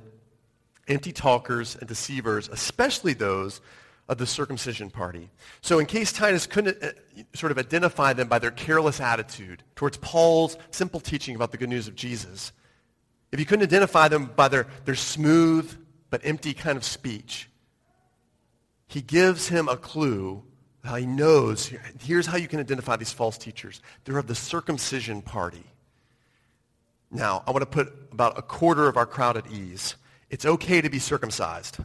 empty 0.87 1.11
talkers, 1.11 1.75
and 1.75 1.87
deceivers, 1.87 2.49
especially 2.49 3.13
those 3.13 3.61
of 4.09 4.17
the 4.17 4.25
circumcision 4.25 4.89
party. 4.89 5.29
So 5.61 5.79
in 5.79 5.85
case 5.85 6.11
Titus 6.11 6.45
couldn't 6.45 6.83
uh, 6.83 6.89
sort 7.33 7.51
of 7.51 7.57
identify 7.57 8.13
them 8.13 8.27
by 8.27 8.39
their 8.39 8.51
careless 8.51 8.99
attitude 8.99 9.63
towards 9.75 9.97
Paul's 9.97 10.57
simple 10.71 10.99
teaching 10.99 11.35
about 11.35 11.51
the 11.51 11.57
good 11.57 11.69
news 11.69 11.87
of 11.87 11.95
Jesus, 11.95 12.51
if 13.31 13.39
you 13.39 13.45
couldn't 13.45 13.63
identify 13.63 14.07
them 14.09 14.31
by 14.35 14.49
their, 14.49 14.67
their 14.85 14.95
smooth 14.95 15.73
but 16.09 16.21
empty 16.25 16.53
kind 16.53 16.77
of 16.77 16.83
speech, 16.83 17.49
he 18.87 19.01
gives 19.01 19.47
him 19.47 19.69
a 19.69 19.77
clue 19.77 20.43
how 20.83 20.95
he 20.95 21.05
knows, 21.05 21.71
here's 22.01 22.25
how 22.25 22.37
you 22.37 22.47
can 22.47 22.59
identify 22.59 22.95
these 22.97 23.13
false 23.13 23.37
teachers. 23.37 23.81
They're 24.03 24.17
of 24.17 24.27
the 24.27 24.35
circumcision 24.35 25.21
party. 25.21 25.63
Now, 27.11 27.43
I 27.45 27.51
want 27.51 27.61
to 27.61 27.67
put 27.67 27.93
about 28.11 28.37
a 28.37 28.41
quarter 28.41 28.87
of 28.87 28.97
our 28.97 29.05
crowd 29.05 29.37
at 29.37 29.49
ease. 29.51 29.95
It's 30.31 30.45
okay 30.45 30.81
to 30.81 30.89
be 30.89 30.97
circumcised 30.97 31.77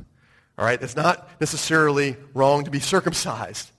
All 0.57 0.65
right? 0.65 0.81
It's 0.81 0.97
not 0.97 1.29
necessarily 1.41 2.17
wrong 2.33 2.65
to 2.65 2.71
be 2.71 2.81
circumcised. 2.81 3.71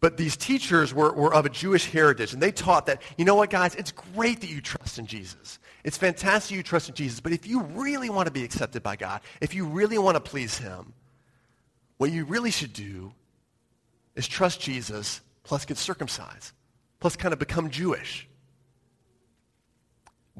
But 0.00 0.16
these 0.16 0.36
teachers 0.36 0.94
were, 0.94 1.12
were 1.12 1.32
of 1.32 1.44
a 1.44 1.50
Jewish 1.50 1.90
heritage, 1.90 2.32
and 2.32 2.42
they 2.42 2.52
taught 2.52 2.86
that, 2.86 3.02
you 3.18 3.26
know 3.26 3.34
what, 3.34 3.50
guys, 3.50 3.74
it's 3.74 3.92
great 3.92 4.40
that 4.40 4.48
you 4.48 4.62
trust 4.62 4.98
in 4.98 5.06
Jesus. 5.06 5.58
It's 5.84 5.98
fantastic 5.98 6.56
you 6.56 6.62
trust 6.62 6.88
in 6.88 6.94
Jesus, 6.94 7.20
but 7.20 7.32
if 7.32 7.46
you 7.46 7.60
really 7.60 8.08
want 8.08 8.26
to 8.26 8.32
be 8.32 8.42
accepted 8.42 8.82
by 8.82 8.96
God, 8.96 9.20
if 9.42 9.54
you 9.54 9.66
really 9.66 9.98
want 9.98 10.16
to 10.16 10.20
please 10.20 10.56
him, 10.56 10.94
what 11.98 12.10
you 12.10 12.24
really 12.24 12.50
should 12.50 12.72
do 12.72 13.12
is 14.16 14.26
trust 14.26 14.60
Jesus 14.60 15.20
plus 15.42 15.66
get 15.66 15.76
circumcised, 15.76 16.52
plus 16.98 17.14
kind 17.14 17.34
of 17.34 17.38
become 17.38 17.68
Jewish. 17.68 18.26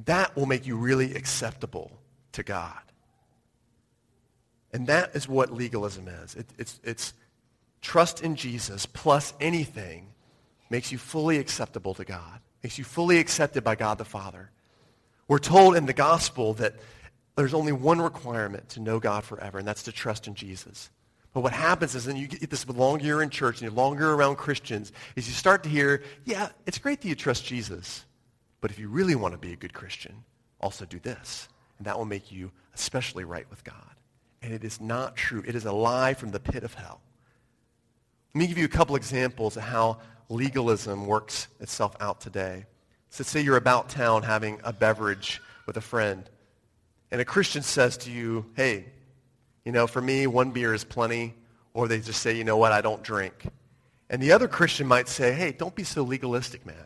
That 0.06 0.34
will 0.36 0.46
make 0.46 0.66
you 0.66 0.76
really 0.76 1.14
acceptable 1.14 1.90
to 2.32 2.42
God. 2.42 2.80
And 4.72 4.86
that 4.86 5.14
is 5.14 5.28
what 5.28 5.52
legalism 5.52 6.08
is. 6.08 6.34
It, 6.34 6.46
it's, 6.58 6.80
it's 6.84 7.14
trust 7.80 8.22
in 8.22 8.36
Jesus 8.36 8.86
plus 8.86 9.34
anything 9.40 10.08
makes 10.68 10.92
you 10.92 10.98
fully 10.98 11.38
acceptable 11.38 11.94
to 11.94 12.04
God, 12.04 12.40
makes 12.62 12.78
you 12.78 12.84
fully 12.84 13.18
accepted 13.18 13.64
by 13.64 13.74
God 13.74 13.98
the 13.98 14.04
Father. 14.04 14.50
We're 15.26 15.38
told 15.38 15.76
in 15.76 15.86
the 15.86 15.92
gospel 15.92 16.54
that 16.54 16.74
there's 17.36 17.54
only 17.54 17.72
one 17.72 18.00
requirement 18.00 18.68
to 18.70 18.80
know 18.80 19.00
God 19.00 19.24
forever, 19.24 19.58
and 19.58 19.66
that's 19.66 19.84
to 19.84 19.92
trust 19.92 20.26
in 20.26 20.34
Jesus. 20.34 20.90
But 21.32 21.42
what 21.42 21.52
happens 21.52 21.94
is 21.94 22.04
then 22.04 22.16
you 22.16 22.26
get 22.26 22.50
this 22.50 22.68
longer 22.68 23.04
you're 23.04 23.22
in 23.22 23.30
church 23.30 23.56
and 23.56 23.62
you're 23.62 23.70
longer 23.70 24.12
around 24.12 24.36
Christians, 24.36 24.92
is 25.14 25.28
you 25.28 25.34
start 25.34 25.62
to 25.62 25.68
hear, 25.68 26.02
yeah, 26.24 26.48
it's 26.66 26.78
great 26.78 27.00
that 27.00 27.08
you 27.08 27.14
trust 27.14 27.44
Jesus, 27.44 28.04
but 28.60 28.70
if 28.70 28.78
you 28.78 28.88
really 28.88 29.14
want 29.14 29.32
to 29.32 29.38
be 29.38 29.52
a 29.52 29.56
good 29.56 29.72
Christian, 29.72 30.24
also 30.60 30.84
do 30.84 30.98
this. 30.98 31.48
And 31.78 31.86
that 31.86 31.96
will 31.96 32.04
make 32.04 32.30
you 32.30 32.50
especially 32.74 33.24
right 33.24 33.48
with 33.48 33.64
God. 33.64 33.74
And 34.42 34.52
it 34.52 34.64
is 34.64 34.80
not 34.80 35.16
true. 35.16 35.42
It 35.46 35.54
is 35.54 35.66
a 35.66 35.72
lie 35.72 36.14
from 36.14 36.30
the 36.30 36.40
pit 36.40 36.64
of 36.64 36.74
hell. 36.74 37.00
Let 38.34 38.38
me 38.38 38.46
give 38.46 38.58
you 38.58 38.64
a 38.64 38.68
couple 38.68 38.96
examples 38.96 39.56
of 39.56 39.64
how 39.64 39.98
legalism 40.28 41.06
works 41.06 41.48
itself 41.60 41.96
out 42.00 42.20
today. 42.20 42.66
So 43.10 43.24
say 43.24 43.40
you're 43.40 43.56
about 43.56 43.88
town 43.88 44.22
having 44.22 44.60
a 44.62 44.72
beverage 44.72 45.42
with 45.66 45.76
a 45.76 45.80
friend, 45.80 46.28
and 47.10 47.20
a 47.20 47.24
Christian 47.24 47.62
says 47.62 47.96
to 47.98 48.10
you, 48.10 48.46
hey, 48.54 48.86
you 49.64 49.72
know, 49.72 49.86
for 49.86 50.00
me, 50.00 50.26
one 50.26 50.52
beer 50.52 50.72
is 50.72 50.84
plenty, 50.84 51.34
or 51.74 51.88
they 51.88 52.00
just 52.00 52.22
say, 52.22 52.36
you 52.36 52.44
know 52.44 52.56
what, 52.56 52.72
I 52.72 52.80
don't 52.80 53.02
drink. 53.02 53.46
And 54.08 54.22
the 54.22 54.32
other 54.32 54.48
Christian 54.48 54.86
might 54.86 55.08
say, 55.08 55.32
hey, 55.32 55.52
don't 55.52 55.74
be 55.74 55.84
so 55.84 56.02
legalistic, 56.02 56.64
man. 56.64 56.76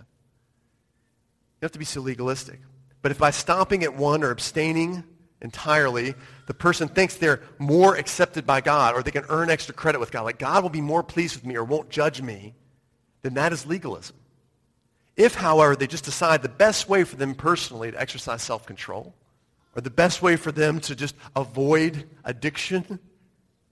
You 1.61 1.67
have 1.67 1.73
to 1.73 1.79
be 1.79 1.85
so 1.85 2.01
legalistic. 2.01 2.61
But 3.03 3.11
if 3.11 3.19
by 3.19 3.31
stopping 3.31 3.85
at 3.85 3.95
one 3.95 4.25
or 4.25 4.31
abstaining 4.31 5.05
entirely, 5.45 6.15
the 6.47 6.55
person 6.55 6.89
thinks 6.89 7.17
they're 7.17 7.43
more 7.59 7.95
accepted 7.95 8.47
by 8.47 8.61
God 8.63 8.95
or 8.95 9.03
they 9.03 9.11
can 9.11 9.27
earn 9.29 9.51
extra 9.51 9.75
credit 9.75 10.01
with 10.01 10.11
God, 10.11 10.23
like 10.23 10.39
God 10.39 10.63
will 10.63 10.71
be 10.71 10.81
more 10.81 11.05
pleased 11.05 11.37
with 11.37 11.45
me 11.45 11.55
or 11.55 11.63
won't 11.63 11.91
judge 11.91 12.21
me, 12.21 12.55
then 13.23 13.35
that 13.35 13.53
is 13.53 13.67
legalism. 13.67 14.17
If, 15.17 15.35
however, 15.35 15.77
they 15.77 15.87
just 15.87 16.05
decide 16.05 16.43
the 16.43 16.49
best 16.49 16.89
way 16.89 17.05
for 17.05 17.17
them 17.17 17.35
personally 17.35 17.93
to 17.93 18.01
exercise 18.01 18.43
self-control 18.43 19.15
or 19.77 19.81
the 19.81 19.91
best 19.91 20.23
way 20.23 20.37
for 20.37 20.51
them 20.51 20.81
to 20.81 20.97
just 20.97 21.15
avoid 21.37 22.09
addiction 22.25 22.99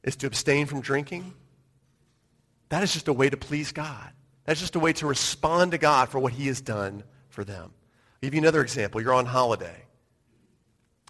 is 0.04 0.14
to 0.16 0.26
abstain 0.26 0.66
from 0.66 0.82
drinking, 0.82 1.32
that 2.68 2.82
is 2.82 2.92
just 2.92 3.08
a 3.08 3.12
way 3.12 3.28
to 3.30 3.36
please 3.36 3.72
God. 3.72 4.12
That's 4.44 4.60
just 4.60 4.76
a 4.76 4.80
way 4.80 4.92
to 4.94 5.06
respond 5.06 5.72
to 5.72 5.78
God 5.78 6.10
for 6.10 6.18
what 6.18 6.32
he 6.32 6.48
has 6.48 6.60
done 6.60 7.02
for 7.30 7.44
them. 7.44 7.72
I'll 7.72 8.20
give 8.26 8.34
you 8.34 8.40
another 8.40 8.60
example. 8.60 9.00
You're 9.00 9.14
on 9.14 9.26
holiday 9.26 9.84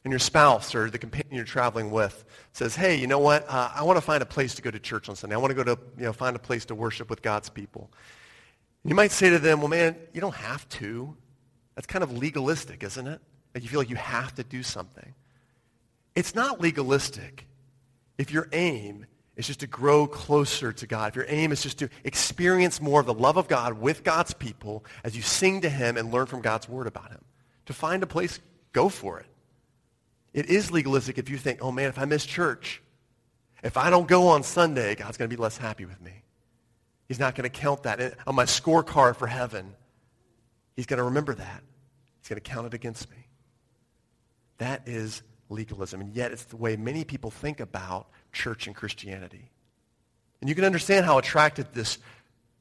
and 0.05 0.11
your 0.11 0.19
spouse 0.19 0.75
or 0.75 0.91
the 0.91 0.99
companion 0.99 1.37
you're 1.37 1.45
traveling 1.45 1.91
with 1.91 2.25
says, 2.53 2.75
hey, 2.75 2.97
you 2.97 3.07
know 3.07 3.21
what? 3.21 3.47
Uh, 3.49 3.71
I 3.75 3.83
want 3.85 3.97
to 3.97 4.01
find 4.01 4.23
a 4.23 4.27
place 4.27 4.55
to 4.57 4.63
go 4.63 4.71
to 4.71 4.79
church 4.79 5.09
on 5.09 5.17
Sunday. 5.17 5.37
I 5.37 5.39
want 5.39 5.51
to 5.51 5.55
go 5.55 5.63
to, 5.63 5.81
you 5.97 6.05
know, 6.05 6.13
find 6.13 6.35
a 6.35 6.41
place 6.41 6.65
to 6.67 6.75
worship 6.75 7.09
with 7.09 7.23
God's 7.23 7.49
people. 7.49 7.91
You 8.85 8.95
might 8.95 9.13
say 9.13 9.31
to 9.31 9.39
them, 9.39 9.61
well, 9.61 9.69
man, 9.69 9.97
you 10.13 10.21
don't 10.21 10.35
have 10.35 10.69
to. 10.71 11.17
That's 11.77 11.87
kind 11.87 12.03
of 12.03 12.19
legalistic, 12.19 12.83
isn't 12.83 13.07
it? 13.07 13.21
Like 13.55 13.63
you 13.63 13.69
feel 13.69 13.81
like 13.81 13.91
you 13.91 13.97
have 13.97 14.35
to 14.35 14.43
do 14.43 14.63
something. 14.63 15.15
It's 16.15 16.35
not 16.35 16.61
legalistic 16.61 17.47
if 18.19 18.33
your 18.33 18.49
aim 18.53 19.07
is 19.37 19.47
just 19.47 19.61
to 19.61 19.67
grow 19.67 20.07
closer 20.07 20.73
to 20.73 20.87
God. 20.87 21.11
If 21.11 21.17
your 21.17 21.27
aim 21.29 21.53
is 21.53 21.63
just 21.63 21.79
to 21.79 21.89
experience 22.05 22.81
more 22.81 23.01
of 23.01 23.07
the 23.07 23.15
love 23.15 23.37
of 23.37 23.49
God 23.49 23.75
with 23.75 24.05
God's 24.05 24.35
people 24.35 24.85
as 25.05 25.17
you 25.17 25.23
sing 25.23 25.61
to 25.63 25.69
him 25.69 25.97
and 25.97 26.13
learn 26.13 26.27
from 26.27 26.43
God's 26.43 26.69
word 26.69 26.87
about 26.87 27.11
him. 27.11 27.25
To 27.67 27.73
find 27.73 28.03
a 28.03 28.07
place, 28.07 28.41
go 28.73 28.89
for 28.89 29.21
it. 29.21 29.27
It 30.33 30.47
is 30.47 30.71
legalistic 30.71 31.19
if 31.19 31.29
you 31.29 31.37
think, 31.37 31.59
oh 31.63 31.73
man, 31.73 31.89
if 31.89 31.99
I 31.99 32.05
miss 32.05 32.25
church, 32.25 32.83
if 33.63 33.77
I 33.77 33.91
don't 33.91 34.09
go 34.09 34.29
on 34.29 34.43
Sunday, 34.43 34.95
God's 34.95 35.17
going 35.17 35.31
to 35.31 35.37
be 35.37 35.41
less 35.41 35.57
happy 35.57 35.85
with 35.85 36.01
me. 36.01 36.23
He's 37.07 37.19
not 37.19 37.35
going 37.35 37.49
to 37.49 37.61
count 37.61 37.83
that 37.83 38.17
on 38.27 38.35
my 38.35 38.45
scorecard 38.45 39.17
for 39.17 39.27
heaven. 39.27 39.75
He's 40.75 40.87
going 40.87 40.99
to 40.99 41.05
remember 41.05 41.35
that. 41.35 41.63
He's 42.21 42.29
going 42.29 42.41
to 42.41 42.51
count 42.51 42.67
it 42.67 42.75
against 42.75 43.11
me. 43.11 43.19
That 44.59 44.83
is 44.87 45.23
legalism. 45.51 46.01
And 46.01 46.15
yet 46.15 46.33
it's 46.33 46.45
the 46.45 46.57
way 46.57 46.77
many 46.77 47.05
people 47.05 47.31
think 47.31 47.61
about 47.61 48.09
church 48.33 48.67
and 48.67 48.75
Christianity. 48.75 49.51
And 50.41 50.49
you 50.49 50.55
can 50.55 50.65
understand 50.65 51.05
how 51.05 51.19
attractive 51.19 51.73
this 51.73 51.99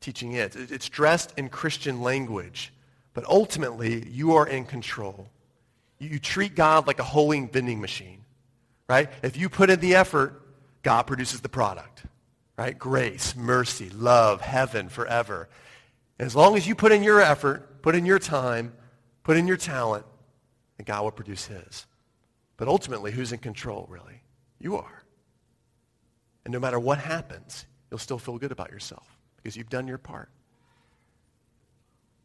teaching 0.02 0.34
is. 0.34 0.56
It's 0.56 0.90
dressed 0.90 1.34
in 1.38 1.50
Christian 1.50 2.02
language, 2.02 2.74
but 3.14 3.26
ultimately 3.26 4.08
you 4.10 4.34
are 4.34 4.48
in 4.48 4.66
control. 4.66 5.30
You 6.02 6.18
treat 6.18 6.56
God 6.56 6.88
like 6.88 7.00
a 7.00 7.04
holy 7.04 7.46
vending 7.46 7.80
machine, 7.80 8.26
right? 8.90 9.08
If 9.22 9.38
you 9.38 9.50
put 9.50 9.70
in 9.70 9.80
the 9.80 9.94
effort, 9.94 10.42
God 10.82 11.04
produces 11.04 11.42
the 11.42 11.50
product, 11.50 12.04
right? 12.58 12.78
Grace, 12.78 13.36
mercy, 13.36 13.92
love, 13.92 14.42
heaven 14.42 14.90
forever. 14.90 15.48
And 16.18 16.26
as 16.26 16.36
long 16.36 16.58
as 16.58 16.66
you 16.66 16.74
put 16.74 16.92
in 16.92 17.04
your 17.04 17.22
effort, 17.22 17.84
put 17.84 17.94
in 17.94 18.08
your 18.08 18.18
time, 18.18 18.74
put 19.22 19.38
in 19.38 19.48
your 19.48 19.58
talent, 19.58 20.06
and 20.80 20.88
God 20.88 21.04
will 21.04 21.12
produce 21.12 21.46
his. 21.46 21.86
But 22.58 22.68
ultimately, 22.68 23.12
who's 23.12 23.32
in 23.32 23.38
control, 23.38 23.86
really? 23.88 24.24
You 24.60 24.78
are. 24.78 25.04
And 26.46 26.52
no 26.52 26.60
matter 26.60 26.80
what 26.80 26.98
happens, 26.98 27.68
you'll 27.92 28.00
still 28.00 28.18
feel 28.18 28.40
good 28.40 28.52
about 28.52 28.72
yourself 28.72 29.20
because 29.38 29.56
you've 29.56 29.70
done 29.70 29.88
your 29.88 30.00
part. 30.00 30.30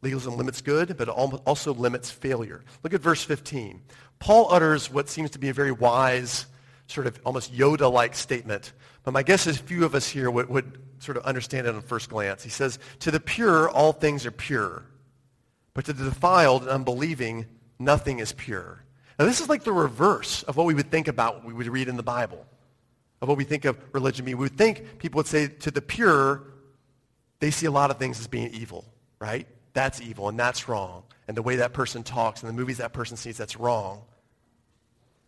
Legalism 0.07 0.37
limits 0.37 0.61
good, 0.61 0.97
but 0.97 1.09
it 1.09 1.11
also 1.11 1.75
limits 1.75 2.13
failure. 2.13 2.63
Look 2.85 2.95
at 2.95 3.01
verse 3.01 3.25
15. 3.25 3.83
Paul 4.21 4.47
utters 4.53 4.89
what 4.89 5.09
seems 5.09 5.31
to 5.31 5.41
be 5.41 5.49
a 5.49 5.53
very 5.53 5.73
wise, 5.73 6.47
sort 6.87 7.09
of 7.09 7.19
almost 7.25 7.53
Yoda-like 7.53 8.15
statement. 8.15 8.73
But 9.03 9.11
my 9.15 9.25
guess 9.25 9.49
is 9.49 9.59
few 9.59 9.85
of 9.85 9.97
us 9.97 10.09
here 10.09 10.31
would, 10.31 10.49
would 10.49 10.81
sort 11.01 11.17
of 11.17 11.25
understand 11.25 11.67
it 11.67 11.75
on 11.75 11.81
first 11.81 12.09
glance. 12.09 12.45
He 12.45 12.51
says, 12.51 12.79
to 13.01 13.11
the 13.11 13.19
pure, 13.19 13.69
all 13.69 13.93
things 13.93 14.25
are 14.27 14.31
pure. 14.31 14.85
But 15.75 15.87
to 15.87 15.93
the 15.93 16.05
defiled 16.05 16.63
and 16.63 16.71
unbelieving, 16.71 17.47
nothing 17.81 18.21
is 18.21 18.31
pure. 18.31 18.85
Now 19.19 19.25
this 19.25 19.41
is 19.41 19.49
like 19.49 19.65
the 19.65 19.73
reverse 19.73 20.45
of 20.45 20.57
what 20.57 20.67
we 20.67 20.75
would 20.75 20.93
think 20.93 21.09
about 21.09 21.39
what 21.39 21.47
we 21.47 21.53
would 21.53 21.67
read 21.67 21.89
in 21.89 21.97
the 21.97 22.05
Bible, 22.05 22.47
of 23.21 23.27
what 23.29 23.39
we 23.39 23.43
think 23.43 23.65
of 23.65 23.77
religion. 23.91 24.25
We 24.25 24.35
would 24.35 24.57
think 24.57 24.99
people 24.99 25.19
would 25.19 25.27
say 25.27 25.49
to 25.49 25.73
the 25.73 25.83
pure, 25.83 26.45
they 27.41 27.51
see 27.51 27.67
a 27.67 27.73
lot 27.73 27.91
of 27.91 27.99
things 27.99 28.21
as 28.21 28.29
being 28.29 28.53
evil, 28.55 28.85
right? 29.19 29.49
That's 29.77 30.01
evil 30.01 30.29
and 30.29 30.39
that's 30.39 30.69
wrong. 30.69 31.03
And 31.29 31.37
the 31.37 31.43
way 31.43 31.57
that 31.57 31.75
person 31.75 32.03
talks 32.03 32.43
and 32.43 32.49
the 32.49 32.55
movies 32.55 32.79
that 32.79 32.93
person 32.95 33.17
sees, 33.17 33.37
that's 33.37 33.57
wrong. 33.57 34.03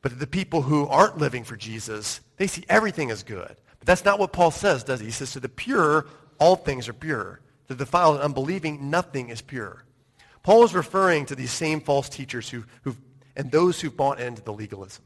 But 0.00 0.18
the 0.18 0.26
people 0.26 0.62
who 0.62 0.86
aren't 0.86 1.18
living 1.18 1.44
for 1.44 1.54
Jesus, 1.54 2.20
they 2.38 2.46
see 2.46 2.64
everything 2.68 3.10
as 3.10 3.22
good. 3.22 3.54
But 3.78 3.86
that's 3.86 4.04
not 4.04 4.18
what 4.18 4.32
Paul 4.32 4.50
says, 4.50 4.84
does 4.84 5.00
he? 5.00 5.06
He 5.06 5.12
says, 5.12 5.32
to 5.32 5.40
the 5.40 5.48
pure, 5.48 6.06
all 6.40 6.56
things 6.56 6.88
are 6.88 6.94
pure. 6.94 7.40
To 7.66 7.74
the 7.74 7.84
defiled 7.84 8.16
and 8.16 8.24
unbelieving, 8.24 8.88
nothing 8.90 9.28
is 9.28 9.42
pure. 9.42 9.84
Paul 10.42 10.64
is 10.64 10.74
referring 10.74 11.26
to 11.26 11.34
these 11.34 11.50
same 11.50 11.80
false 11.80 12.08
teachers 12.08 12.48
who, 12.48 12.64
who 12.82 12.96
and 13.36 13.50
those 13.50 13.80
who've 13.80 13.96
bought 13.96 14.18
into 14.18 14.40
the 14.40 14.52
legalism. 14.52 15.04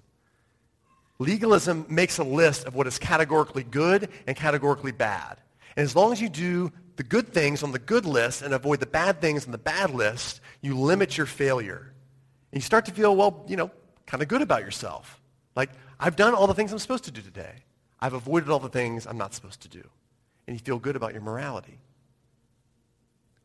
Legalism 1.19 1.85
makes 1.89 2.19
a 2.19 2.25
list 2.25 2.65
of 2.65 2.75
what 2.77 2.87
is 2.87 2.99
categorically 2.99 3.65
good 3.65 4.09
and 4.27 4.37
categorically 4.37 4.93
bad. 4.93 5.39
And 5.77 5.85
as 5.85 5.97
long 5.97 6.13
as 6.13 6.21
you 6.21 6.29
do 6.29 6.71
the 6.97 7.03
good 7.03 7.33
things 7.33 7.63
on 7.63 7.73
the 7.73 7.79
good 7.79 8.05
list 8.05 8.43
and 8.43 8.53
avoid 8.53 8.81
the 8.81 8.87
bad 8.87 9.21
things 9.21 9.47
on 9.47 9.53
the 9.53 9.59
bad 9.59 9.91
list, 9.91 10.41
you 10.61 10.79
limit 10.79 11.17
your 11.17 11.27
failure. 11.27 11.93
And 12.53 12.61
you 12.61 12.65
start 12.65 12.85
to 12.87 12.93
feel, 12.93 13.17
well, 13.17 13.45
you 13.49 13.57
know, 13.57 13.71
kind 14.07 14.23
of 14.23 14.29
good 14.29 14.43
about 14.43 14.63
yourself. 14.63 15.21
Like, 15.57 15.71
I've 15.99 16.17
done 16.17 16.35
all 16.35 16.47
the 16.47 16.55
things 16.55 16.73
I'm 16.73 16.79
supposed 16.79 17.05
to 17.05 17.11
do 17.11 17.23
today. 17.23 17.55
I've 18.01 18.15
avoided 18.15 18.51
all 18.51 18.59
the 18.59 18.69
things 18.69 19.07
I'm 19.07 19.19
not 19.19 19.33
supposed 19.33 19.63
to 19.63 19.69
do. 19.69 19.83
And 20.47 20.57
you 20.57 20.63
feel 20.63 20.79
good 20.79 20.97
about 20.97 21.13
your 21.13 21.23
morality. 21.23 21.79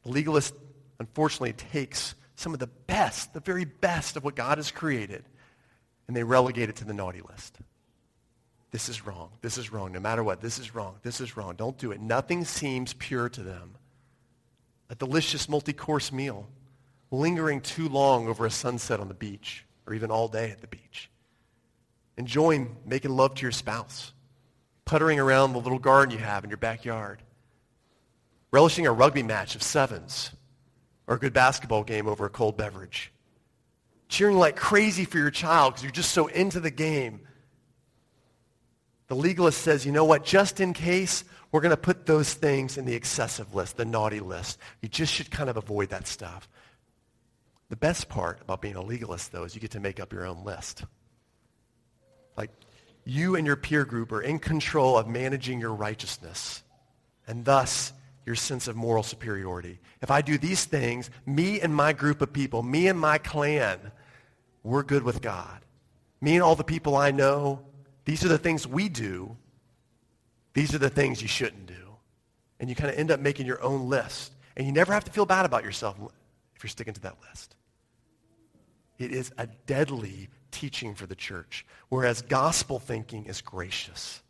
The 0.03 0.09
legalist, 0.09 0.53
unfortunately, 0.99 1.53
takes 1.53 2.15
some 2.35 2.53
of 2.53 2.59
the 2.59 2.67
best, 2.67 3.33
the 3.33 3.39
very 3.39 3.65
best 3.65 4.17
of 4.17 4.23
what 4.23 4.35
God 4.35 4.57
has 4.57 4.71
created, 4.71 5.23
and 6.07 6.15
they 6.15 6.23
relegate 6.23 6.69
it 6.69 6.77
to 6.77 6.85
the 6.85 6.93
naughty 6.93 7.21
list. 7.21 7.57
This 8.77 8.89
is 8.89 9.07
wrong. 9.07 9.31
This 9.41 9.57
is 9.57 9.71
wrong. 9.71 9.91
No 9.91 9.99
matter 9.99 10.23
what, 10.23 10.39
this 10.39 10.59
is 10.59 10.75
wrong. 10.75 10.99
This 11.01 11.19
is 11.19 11.35
wrong. 11.35 11.55
Don't 11.55 11.79
do 11.79 11.91
it. 11.91 11.99
Nothing 11.99 12.45
seems 12.45 12.93
pure 12.93 13.27
to 13.27 13.41
them. 13.41 13.73
A 14.91 14.93
delicious 14.93 15.49
multi-course 15.49 16.11
meal, 16.11 16.47
lingering 17.09 17.61
too 17.61 17.89
long 17.89 18.27
over 18.27 18.45
a 18.45 18.51
sunset 18.51 18.99
on 18.99 19.07
the 19.07 19.15
beach, 19.15 19.65
or 19.87 19.95
even 19.95 20.11
all 20.11 20.27
day 20.27 20.51
at 20.51 20.61
the 20.61 20.67
beach. 20.67 21.09
Enjoying 22.17 22.75
making 22.85 23.09
love 23.09 23.33
to 23.33 23.41
your 23.41 23.51
spouse. 23.51 24.13
puttering 24.87 25.19
around 25.19 25.53
the 25.53 25.59
little 25.59 25.77
garden 25.77 26.17
you 26.17 26.23
have 26.23 26.43
in 26.43 26.49
your 26.49 26.57
backyard, 26.57 27.21
relishing 28.51 28.87
a 28.87 28.91
rugby 28.91 29.21
match 29.21 29.53
of 29.53 29.61
sevens, 29.61 30.31
or 31.05 31.15
a 31.15 31.19
good 31.19 31.33
basketball 31.33 31.83
game 31.83 32.07
over 32.07 32.25
a 32.25 32.29
cold 32.29 32.57
beverage, 32.57 33.11
cheering 34.07 34.37
like 34.37 34.55
crazy 34.55 35.05
for 35.05 35.17
your 35.17 35.29
child 35.29 35.73
because 35.73 35.83
you're 35.83 35.91
just 35.91 36.11
so 36.11 36.27
into 36.27 36.59
the 36.59 36.71
game. 36.71 37.19
The 39.07 39.15
legalist 39.15 39.61
says, 39.61 39.85
you 39.85 39.91
know 39.91 40.05
what, 40.05 40.25
just 40.25 40.59
in 40.59 40.73
case, 40.73 41.23
we're 41.51 41.61
going 41.61 41.71
to 41.71 41.77
put 41.77 42.05
those 42.05 42.33
things 42.33 42.77
in 42.77 42.85
the 42.85 42.93
excessive 42.93 43.55
list, 43.55 43.77
the 43.77 43.85
naughty 43.85 44.19
list. 44.19 44.59
You 44.81 44.89
just 44.89 45.13
should 45.13 45.31
kind 45.31 45.49
of 45.49 45.55
avoid 45.55 45.89
that 45.89 46.07
stuff. 46.07 46.49
The 47.69 47.77
best 47.77 48.09
part 48.09 48.41
about 48.41 48.61
being 48.61 48.75
a 48.75 48.81
legalist, 48.81 49.31
though, 49.31 49.43
is 49.43 49.55
you 49.55 49.61
get 49.61 49.71
to 49.71 49.79
make 49.79 49.99
up 49.99 50.11
your 50.11 50.25
own 50.25 50.43
list. 50.43 50.83
Like, 52.35 52.51
you 53.05 53.35
and 53.35 53.47
your 53.47 53.55
peer 53.55 53.85
group 53.85 54.11
are 54.11 54.21
in 54.21 54.39
control 54.39 54.97
of 54.97 55.07
managing 55.07 55.61
your 55.61 55.73
righteousness 55.73 56.63
and 57.27 57.45
thus 57.45 57.93
your 58.25 58.35
sense 58.35 58.67
of 58.67 58.75
moral 58.75 59.03
superiority. 59.03 59.79
If 60.01 60.11
I 60.11 60.21
do 60.21 60.37
these 60.37 60.65
things, 60.65 61.09
me 61.25 61.61
and 61.61 61.73
my 61.73 61.93
group 61.93 62.21
of 62.21 62.33
people, 62.33 62.61
me 62.61 62.87
and 62.87 62.99
my 62.99 63.17
clan, 63.17 63.79
we're 64.63 64.83
good 64.83 65.03
with 65.03 65.21
God. 65.21 65.59
Me 66.19 66.35
and 66.35 66.43
all 66.43 66.55
the 66.55 66.63
people 66.65 66.97
I 66.97 67.11
know, 67.11 67.61
these 68.07 68.23
are 68.23 68.29
the 68.29 68.37
things 68.37 68.65
we 68.65 68.87
do. 68.87 69.35
These 70.53 70.73
are 70.73 70.77
the 70.77 70.89
things 70.89 71.21
you 71.21 71.27
shouldn't 71.27 71.65
do. 71.65 71.97
And 72.57 72.69
you 72.69 72.75
kind 72.75 72.89
of 72.89 72.97
end 72.97 73.11
up 73.11 73.19
making 73.19 73.45
your 73.45 73.61
own 73.61 73.89
list. 73.89 74.31
And 74.55 74.65
you 74.65 74.71
never 74.71 74.93
have 74.93 75.03
to 75.03 75.11
feel 75.11 75.25
bad 75.25 75.45
about 75.45 75.65
yourself 75.65 75.97
if 76.55 76.63
you're 76.63 76.69
sticking 76.69 76.93
to 76.93 77.01
that 77.01 77.17
list. 77.27 77.57
It 78.97 79.11
is 79.11 79.33
a 79.37 79.47
deadly 79.65 80.29
teaching 80.51 80.95
for 80.95 81.05
the 81.05 81.15
church, 81.15 81.65
whereas 81.89 82.21
gospel 82.21 82.79
thinking 82.79 83.25
is 83.25 83.41
gracious. 83.41 84.21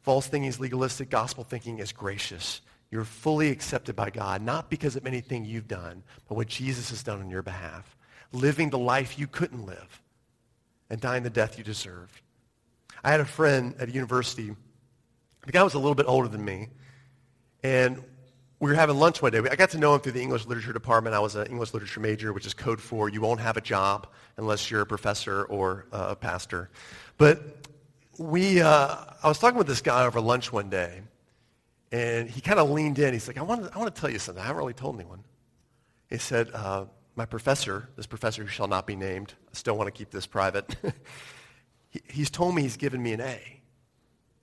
False 0.00 0.26
thinking 0.26 0.48
is 0.48 0.58
legalistic. 0.58 1.10
Gospel 1.10 1.44
thinking 1.44 1.80
is 1.80 1.92
gracious. 1.92 2.62
You're 2.90 3.04
fully 3.04 3.50
accepted 3.50 3.94
by 3.94 4.08
God, 4.08 4.40
not 4.40 4.70
because 4.70 4.96
of 4.96 5.06
anything 5.06 5.44
you've 5.44 5.68
done, 5.68 6.02
but 6.30 6.36
what 6.36 6.48
Jesus 6.48 6.88
has 6.88 7.02
done 7.02 7.20
on 7.20 7.28
your 7.28 7.42
behalf. 7.42 7.94
Living 8.32 8.70
the 8.70 8.78
life 8.78 9.18
you 9.18 9.26
couldn't 9.26 9.66
live 9.66 10.01
and 10.92 11.00
dying 11.00 11.22
the 11.22 11.30
death 11.30 11.56
you 11.56 11.64
deserved. 11.64 12.20
I 13.02 13.10
had 13.10 13.20
a 13.20 13.24
friend 13.24 13.74
at 13.78 13.88
a 13.88 13.92
university. 13.92 14.54
The 15.46 15.50
guy 15.50 15.62
was 15.62 15.72
a 15.72 15.78
little 15.78 15.94
bit 15.94 16.04
older 16.06 16.28
than 16.28 16.44
me. 16.44 16.68
And 17.62 18.04
we 18.60 18.70
were 18.70 18.76
having 18.76 18.98
lunch 18.98 19.22
one 19.22 19.32
day. 19.32 19.38
I 19.38 19.56
got 19.56 19.70
to 19.70 19.78
know 19.78 19.94
him 19.94 20.02
through 20.02 20.12
the 20.12 20.20
English 20.20 20.44
literature 20.44 20.74
department. 20.74 21.16
I 21.16 21.18
was 21.18 21.34
an 21.34 21.46
English 21.46 21.72
literature 21.72 22.00
major, 22.00 22.34
which 22.34 22.44
is 22.44 22.52
code 22.52 22.78
for 22.78 23.08
you 23.08 23.22
won't 23.22 23.40
have 23.40 23.56
a 23.56 23.62
job 23.62 24.06
unless 24.36 24.70
you're 24.70 24.82
a 24.82 24.86
professor 24.86 25.44
or 25.44 25.86
uh, 25.92 26.08
a 26.10 26.14
pastor. 26.14 26.68
But 27.16 27.40
we, 28.18 28.60
uh, 28.60 28.96
I 29.22 29.28
was 29.28 29.38
talking 29.38 29.56
with 29.56 29.66
this 29.68 29.80
guy 29.80 30.04
over 30.04 30.20
lunch 30.20 30.52
one 30.52 30.68
day, 30.68 31.00
and 31.90 32.28
he 32.28 32.42
kind 32.42 32.60
of 32.60 32.68
leaned 32.68 32.98
in. 32.98 33.14
He's 33.14 33.26
like, 33.26 33.38
I 33.38 33.42
want, 33.42 33.64
to, 33.64 33.74
I 33.74 33.78
want 33.78 33.94
to 33.94 33.98
tell 33.98 34.10
you 34.10 34.18
something. 34.18 34.42
I 34.42 34.46
haven't 34.46 34.60
really 34.60 34.74
told 34.74 34.96
anyone. 34.96 35.24
He 36.10 36.18
said, 36.18 36.50
uh, 36.52 36.84
my 37.16 37.26
professor, 37.26 37.88
this 37.96 38.06
professor 38.06 38.42
who 38.42 38.48
shall 38.48 38.68
not 38.68 38.86
be 38.86 38.96
named, 38.96 39.34
I 39.48 39.54
still 39.54 39.76
want 39.76 39.88
to 39.88 39.92
keep 39.92 40.10
this 40.10 40.26
private, 40.26 40.76
he, 41.90 42.00
he's 42.08 42.30
told 42.30 42.54
me 42.54 42.62
he's 42.62 42.76
given 42.76 43.02
me 43.02 43.12
an 43.12 43.20
A 43.20 43.60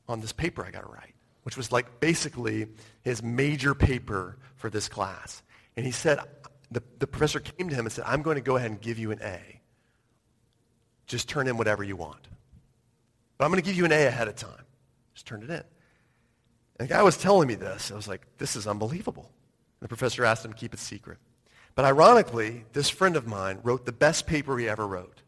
on 0.07 0.21
this 0.21 0.33
paper 0.33 0.65
I 0.65 0.71
got 0.71 0.81
to 0.81 0.89
write 0.89 1.13
which 1.49 1.57
was 1.57 1.71
like 1.71 1.99
basically 1.99 2.67
his 3.01 3.23
major 3.23 3.73
paper 3.73 4.37
for 4.55 4.69
this 4.69 4.87
class. 4.87 5.41
And 5.75 5.83
he 5.85 5.91
said, 5.91 6.19
the, 6.69 6.83
the 6.99 7.07
professor 7.07 7.39
came 7.39 7.69
to 7.69 7.75
him 7.75 7.87
and 7.87 7.91
said, 7.91 8.05
I'm 8.07 8.21
going 8.21 8.35
to 8.35 8.41
go 8.41 8.57
ahead 8.57 8.69
and 8.69 8.79
give 8.79 8.99
you 8.99 9.09
an 9.09 9.19
A. 9.23 9.59
Just 11.07 11.27
turn 11.27 11.47
in 11.47 11.57
whatever 11.57 11.83
you 11.83 11.95
want. 11.95 12.27
But 13.37 13.45
I'm 13.45 13.51
going 13.51 13.63
to 13.63 13.65
give 13.65 13.75
you 13.75 13.85
an 13.85 13.91
A 13.91 14.05
ahead 14.05 14.27
of 14.27 14.35
time. 14.35 14.65
Just 15.15 15.25
turn 15.25 15.41
it 15.41 15.49
in. 15.49 15.63
And 16.77 16.87
the 16.87 16.87
guy 16.87 17.01
was 17.01 17.17
telling 17.17 17.47
me 17.47 17.55
this. 17.55 17.91
I 17.91 17.95
was 17.95 18.07
like, 18.07 18.21
this 18.37 18.55
is 18.55 18.67
unbelievable. 18.67 19.31
And 19.79 19.85
the 19.85 19.87
professor 19.87 20.25
asked 20.25 20.45
him 20.45 20.53
to 20.53 20.59
keep 20.59 20.73
it 20.73 20.79
secret. 20.79 21.17
But 21.79 21.85
ironically, 21.85 22.65
this 22.73 22.89
friend 22.89 23.15
of 23.15 23.25
mine 23.25 23.59
wrote 23.63 23.85
the 23.85 23.93
best 23.93 24.27
paper 24.27 24.57
he 24.57 24.67
ever 24.67 24.85
wrote. 24.85 25.21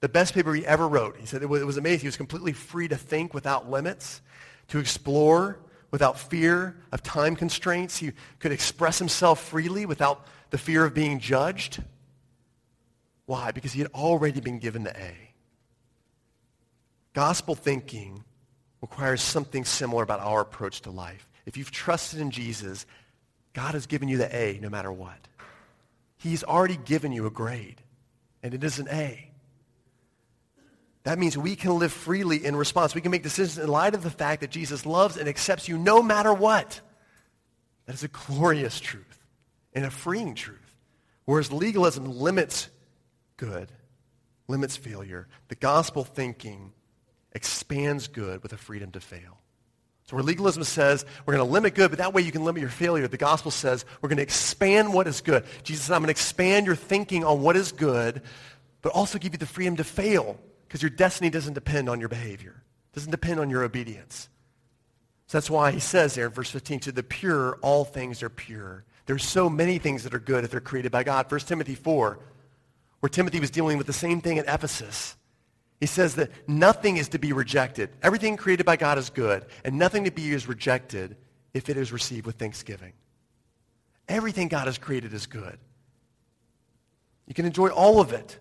The 0.00 0.08
best 0.08 0.34
paper 0.34 0.52
he 0.52 0.66
ever 0.66 0.88
wrote. 0.88 1.16
He 1.16 1.26
said 1.26 1.44
it 1.44 1.48
was, 1.48 1.62
it 1.62 1.64
was 1.64 1.76
amazing. 1.76 2.00
He 2.00 2.08
was 2.08 2.16
completely 2.16 2.52
free 2.52 2.88
to 2.88 2.96
think 2.96 3.32
without 3.32 3.70
limits 3.70 4.20
to 4.66 4.80
explore 4.80 5.60
without 5.92 6.18
fear 6.18 6.76
of 6.90 7.04
time 7.04 7.36
constraints. 7.36 7.98
He 7.98 8.10
could 8.40 8.50
express 8.50 8.98
himself 8.98 9.44
freely 9.44 9.86
without 9.86 10.26
the 10.50 10.58
fear 10.58 10.84
of 10.84 10.92
being 10.92 11.20
judged. 11.20 11.80
Why? 13.26 13.52
Because 13.52 13.72
he 13.72 13.78
had 13.78 13.92
already 13.94 14.40
been 14.40 14.58
given 14.58 14.82
the 14.82 14.96
A. 15.00 15.14
Gospel 17.12 17.54
thinking 17.54 18.24
requires 18.80 19.22
something 19.22 19.64
similar 19.64 20.02
about 20.02 20.18
our 20.18 20.40
approach 20.40 20.80
to 20.80 20.90
life. 20.90 21.30
If 21.46 21.56
you've 21.56 21.70
trusted 21.70 22.18
in 22.18 22.32
Jesus, 22.32 22.86
God 23.52 23.74
has 23.74 23.86
given 23.86 24.08
you 24.08 24.16
the 24.16 24.34
A 24.34 24.58
no 24.60 24.68
matter 24.68 24.90
what. 24.90 25.28
He's 26.20 26.44
already 26.44 26.76
given 26.76 27.12
you 27.12 27.24
a 27.24 27.30
grade, 27.30 27.80
and 28.42 28.52
it 28.52 28.62
is 28.62 28.78
an 28.78 28.88
A. 28.90 29.30
That 31.04 31.18
means 31.18 31.38
we 31.38 31.56
can 31.56 31.78
live 31.78 31.92
freely 31.92 32.44
in 32.44 32.54
response. 32.54 32.94
We 32.94 33.00
can 33.00 33.10
make 33.10 33.22
decisions 33.22 33.56
in 33.56 33.68
light 33.68 33.94
of 33.94 34.02
the 34.02 34.10
fact 34.10 34.42
that 34.42 34.50
Jesus 34.50 34.84
loves 34.84 35.16
and 35.16 35.26
accepts 35.26 35.66
you 35.66 35.78
no 35.78 36.02
matter 36.02 36.34
what. 36.34 36.78
That 37.86 37.94
is 37.94 38.04
a 38.04 38.08
glorious 38.08 38.78
truth 38.78 39.26
and 39.72 39.86
a 39.86 39.90
freeing 39.90 40.34
truth. 40.34 40.58
Whereas 41.24 41.50
legalism 41.50 42.04
limits 42.04 42.68
good, 43.38 43.72
limits 44.46 44.76
failure, 44.76 45.26
the 45.48 45.54
gospel 45.54 46.04
thinking 46.04 46.74
expands 47.32 48.08
good 48.08 48.42
with 48.42 48.52
a 48.52 48.58
freedom 48.58 48.90
to 48.90 49.00
fail. 49.00 49.38
So 50.10 50.16
where 50.16 50.24
legalism 50.24 50.64
says 50.64 51.04
we're 51.24 51.36
going 51.36 51.46
to 51.46 51.52
limit 51.52 51.76
good, 51.76 51.92
but 51.92 51.98
that 51.98 52.12
way 52.12 52.22
you 52.22 52.32
can 52.32 52.44
limit 52.44 52.60
your 52.60 52.70
failure, 52.70 53.06
the 53.06 53.16
gospel 53.16 53.52
says 53.52 53.84
we're 54.00 54.08
going 54.08 54.16
to 54.16 54.24
expand 54.24 54.92
what 54.92 55.06
is 55.06 55.20
good. 55.20 55.44
Jesus 55.62 55.84
said, 55.84 55.94
I'm 55.94 56.00
going 56.00 56.08
to 56.08 56.10
expand 56.10 56.66
your 56.66 56.74
thinking 56.74 57.24
on 57.24 57.42
what 57.42 57.54
is 57.54 57.70
good, 57.70 58.20
but 58.82 58.90
also 58.90 59.18
give 59.18 59.34
you 59.34 59.38
the 59.38 59.46
freedom 59.46 59.76
to 59.76 59.84
fail 59.84 60.36
because 60.66 60.82
your 60.82 60.90
destiny 60.90 61.30
doesn't 61.30 61.52
depend 61.54 61.88
on 61.88 62.00
your 62.00 62.08
behavior. 62.08 62.60
It 62.92 62.96
doesn't 62.96 63.12
depend 63.12 63.38
on 63.38 63.50
your 63.50 63.62
obedience. 63.62 64.28
So 65.28 65.38
that's 65.38 65.48
why 65.48 65.70
he 65.70 65.78
says 65.78 66.16
there 66.16 66.26
in 66.26 66.32
verse 66.32 66.50
15, 66.50 66.80
to 66.80 66.92
the 66.92 67.04
pure, 67.04 67.60
all 67.62 67.84
things 67.84 68.20
are 68.24 68.28
pure. 68.28 68.84
There's 69.06 69.24
so 69.24 69.48
many 69.48 69.78
things 69.78 70.02
that 70.02 70.12
are 70.12 70.18
good 70.18 70.42
if 70.42 70.50
they're 70.50 70.60
created 70.60 70.90
by 70.90 71.04
God. 71.04 71.30
1 71.30 71.40
Timothy 71.42 71.76
4, 71.76 72.18
where 72.98 73.10
Timothy 73.10 73.38
was 73.38 73.52
dealing 73.52 73.78
with 73.78 73.86
the 73.86 73.92
same 73.92 74.20
thing 74.20 74.40
at 74.40 74.46
Ephesus. 74.52 75.14
He 75.80 75.86
says 75.86 76.16
that 76.16 76.30
nothing 76.46 76.98
is 76.98 77.08
to 77.10 77.18
be 77.18 77.32
rejected. 77.32 77.90
Everything 78.02 78.36
created 78.36 78.66
by 78.66 78.76
God 78.76 78.98
is 78.98 79.10
good, 79.10 79.46
and 79.64 79.78
nothing 79.78 80.04
to 80.04 80.10
be 80.10 80.30
is 80.30 80.46
rejected 80.46 81.16
if 81.54 81.68
it 81.68 81.76
is 81.76 81.90
received 81.90 82.26
with 82.26 82.36
thanksgiving. 82.36 82.92
Everything 84.08 84.48
God 84.48 84.66
has 84.66 84.76
created 84.76 85.14
is 85.14 85.26
good. 85.26 85.58
You 87.26 87.34
can 87.34 87.46
enjoy 87.46 87.68
all 87.68 88.00
of 88.00 88.12
it 88.12 88.38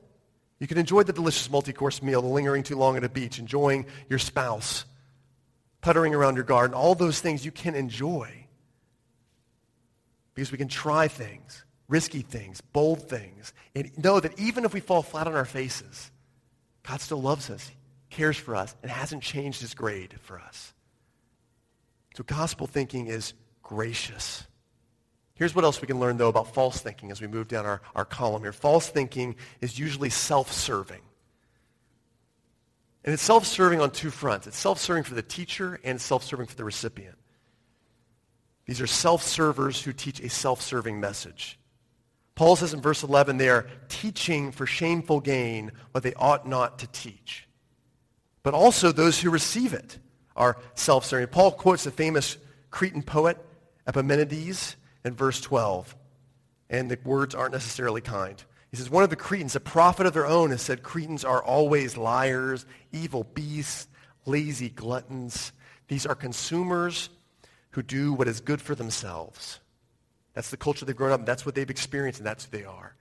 you 0.60 0.68
can 0.68 0.78
enjoy 0.78 1.04
the 1.04 1.14
delicious 1.14 1.50
multi-course 1.50 2.04
meal, 2.04 2.22
the 2.22 2.28
lingering 2.28 2.64
too 2.64 2.76
long 2.76 2.98
at 2.98 3.04
a 3.04 3.10
beach, 3.10 3.40
enjoying 3.40 3.86
your 4.10 4.20
spouse, 4.20 4.86
puttering 5.82 6.14
around 6.14 6.36
your 6.36 6.44
garden, 6.44 6.74
all 6.74 6.96
those 6.96 7.22
things 7.22 7.46
you 7.46 7.52
can 7.52 7.76
enjoy. 7.76 8.46
Because 10.36 10.52
we 10.52 10.58
can 10.58 10.68
try 10.68 11.08
things, 11.08 11.64
risky 11.88 12.22
things, 12.22 12.60
bold 12.60 13.08
things, 13.08 13.54
and 13.74 13.90
know 13.98 14.20
that 14.20 14.38
even 14.38 14.66
if 14.66 14.74
we 14.74 14.82
fall 14.82 15.02
flat 15.02 15.28
on 15.28 15.34
our 15.34 15.46
faces, 15.46 16.12
God 16.90 17.02
still 17.02 17.22
loves 17.22 17.52
us, 17.52 17.70
cares 18.10 18.36
for 18.36 18.56
us, 18.56 18.76
and 18.82 18.90
hasn't 18.90 19.22
changed 19.22 19.62
his 19.62 19.76
grade 19.76 20.16
for 20.24 20.40
us. 20.40 20.74
So 22.16 22.24
gospel 22.24 22.66
thinking 22.66 23.06
is 23.06 23.36
gracious. 23.62 24.48
Here's 25.36 25.54
what 25.54 25.64
else 25.64 25.82
we 25.82 25.88
can 25.88 26.00
learn, 26.00 26.18
though, 26.18 26.30
about 26.30 26.52
false 26.56 26.82
thinking 26.82 27.12
as 27.12 27.22
we 27.22 27.28
move 27.28 27.48
down 27.48 27.68
our, 27.68 27.84
our 27.94 28.06
column 28.06 28.42
here. 28.42 28.52
False 28.52 28.90
thinking 28.90 29.36
is 29.62 29.78
usually 29.78 30.10
self-serving. 30.10 31.02
And 33.04 33.14
it's 33.14 33.22
self-serving 33.22 33.80
on 33.80 33.92
two 33.92 34.10
fronts. 34.10 34.48
It's 34.48 34.58
self-serving 34.58 35.04
for 35.04 35.14
the 35.14 35.22
teacher 35.22 35.80
and 35.84 35.98
it's 35.98 36.04
self-serving 36.04 36.48
for 36.48 36.56
the 36.56 36.64
recipient. 36.64 37.20
These 38.66 38.82
are 38.82 38.88
self-servers 38.88 39.84
who 39.84 39.94
teach 39.94 40.22
a 40.22 40.30
self-serving 40.30 41.00
message. 41.00 41.59
Paul 42.40 42.56
says 42.56 42.74
in 42.74 42.80
verse 42.80 43.04
11, 43.04 43.36
they 43.36 43.50
are 43.50 43.68
teaching 43.90 44.54
for 44.54 44.66
shameful 44.66 45.20
gain 45.20 45.74
what 45.92 46.06
they 46.06 46.14
ought 46.14 46.48
not 46.48 46.80
to 46.80 46.88
teach. 46.88 47.46
But 48.44 48.54
also 48.54 48.94
those 48.94 49.20
who 49.20 49.30
receive 49.30 49.74
it 49.74 50.00
are 50.38 50.56
self-serving. 50.74 51.28
Paul 51.28 51.52
quotes 51.52 51.84
the 51.84 51.92
famous 51.92 52.38
Cretan 52.72 53.04
poet 53.04 53.38
Epimenides 53.86 54.78
in 55.04 55.16
verse 55.16 55.42
12. 55.42 55.94
And 56.70 56.90
the 56.90 56.98
words 57.04 57.36
aren't 57.36 57.52
necessarily 57.52 58.00
kind. 58.00 58.42
He 58.72 58.78
says, 58.78 58.90
one 58.90 59.04
of 59.04 59.10
the 59.10 59.18
Cretans, 59.18 59.58
a 59.58 59.60
prophet 59.60 60.06
of 60.06 60.14
their 60.14 60.26
own, 60.26 60.52
has 60.52 60.62
said 60.62 60.82
Cretans 60.82 61.26
are 61.26 61.44
always 61.44 61.98
liars, 61.98 62.66
evil 62.94 63.26
beasts, 63.34 63.90
lazy 64.26 64.70
gluttons. 64.70 65.52
These 65.90 66.06
are 66.06 66.16
consumers 66.16 67.10
who 67.72 67.84
do 67.84 68.14
what 68.14 68.30
is 68.30 68.40
good 68.40 68.62
for 68.62 68.76
themselves. 68.76 69.59
That's 70.40 70.52
the 70.52 70.56
culture 70.56 70.86
they've 70.86 70.96
grown 70.96 71.12
up 71.12 71.20
in. 71.20 71.26
That's 71.26 71.46
what 71.46 71.54
they've 71.54 71.70
experienced, 71.70 72.22
and 72.22 72.26
that's 72.26 72.46
who 72.46 72.58
they 72.58 72.64
are. 72.64 72.96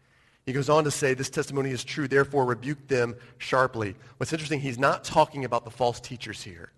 He 0.44 0.52
goes 0.52 0.68
on 0.68 0.82
to 0.82 0.90
say, 0.90 1.14
this 1.14 1.30
testimony 1.30 1.70
is 1.70 1.84
true, 1.84 2.08
therefore 2.08 2.44
rebuke 2.44 2.88
them 2.88 3.14
sharply. 3.36 3.94
What's 4.16 4.32
interesting, 4.32 4.58
he's 4.58 4.76
not 4.76 5.04
talking 5.04 5.44
about 5.44 5.64
the 5.64 5.70
false 5.70 6.00
teachers 6.00 6.42
here. 6.42 6.72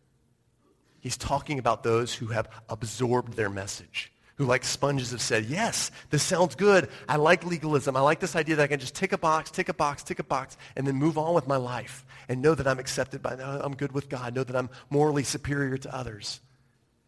He's 0.99 1.17
talking 1.17 1.59
about 1.59 1.83
those 1.83 2.13
who 2.13 2.27
have 2.27 2.47
absorbed 2.69 3.37
their 3.37 3.49
message, 3.49 4.13
who 4.35 4.45
like 4.45 4.63
sponges 4.65 5.13
have 5.13 5.23
said, 5.23 5.47
yes, 5.47 5.91
this 6.11 6.23
sounds 6.23 6.57
good. 6.57 6.91
I 7.09 7.17
like 7.17 7.47
legalism. 7.47 7.97
I 7.97 8.01
like 8.03 8.21
this 8.21 8.37
idea 8.37 8.57
that 8.57 8.65
I 8.65 8.67
can 8.67 8.81
just 8.81 8.95
tick 8.95 9.13
a 9.13 9.19
box, 9.19 9.51
tick 9.51 9.71
a 9.71 9.75
box, 9.75 10.03
tick 10.03 10.19
a 10.19 10.25
box, 10.25 10.59
and 10.77 10.87
then 10.87 10.97
move 10.97 11.17
on 11.17 11.33
with 11.33 11.49
my 11.49 11.57
life 11.57 12.05
and 12.29 12.43
know 12.43 12.55
that 12.55 12.67
I'm 12.67 12.79
accepted 12.79 13.23
by, 13.23 13.31
uh, 13.31 13.63
I'm 13.65 13.77
good 13.77 13.93
with 13.93 14.11
God, 14.11 14.35
know 14.35 14.45
that 14.45 14.57
I'm 14.57 14.69
morally 14.91 15.25
superior 15.25 15.79
to 15.79 15.97
others. 15.97 16.39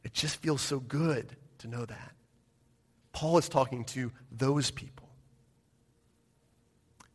It 0.04 0.14
just 0.14 0.36
feels 0.36 0.62
so 0.62 0.80
good 0.80 1.36
to 1.58 1.68
know 1.68 1.84
that. 1.84 2.12
Paul 3.12 3.38
is 3.38 3.48
talking 3.48 3.84
to 3.86 4.10
those 4.30 4.70
people. 4.70 5.08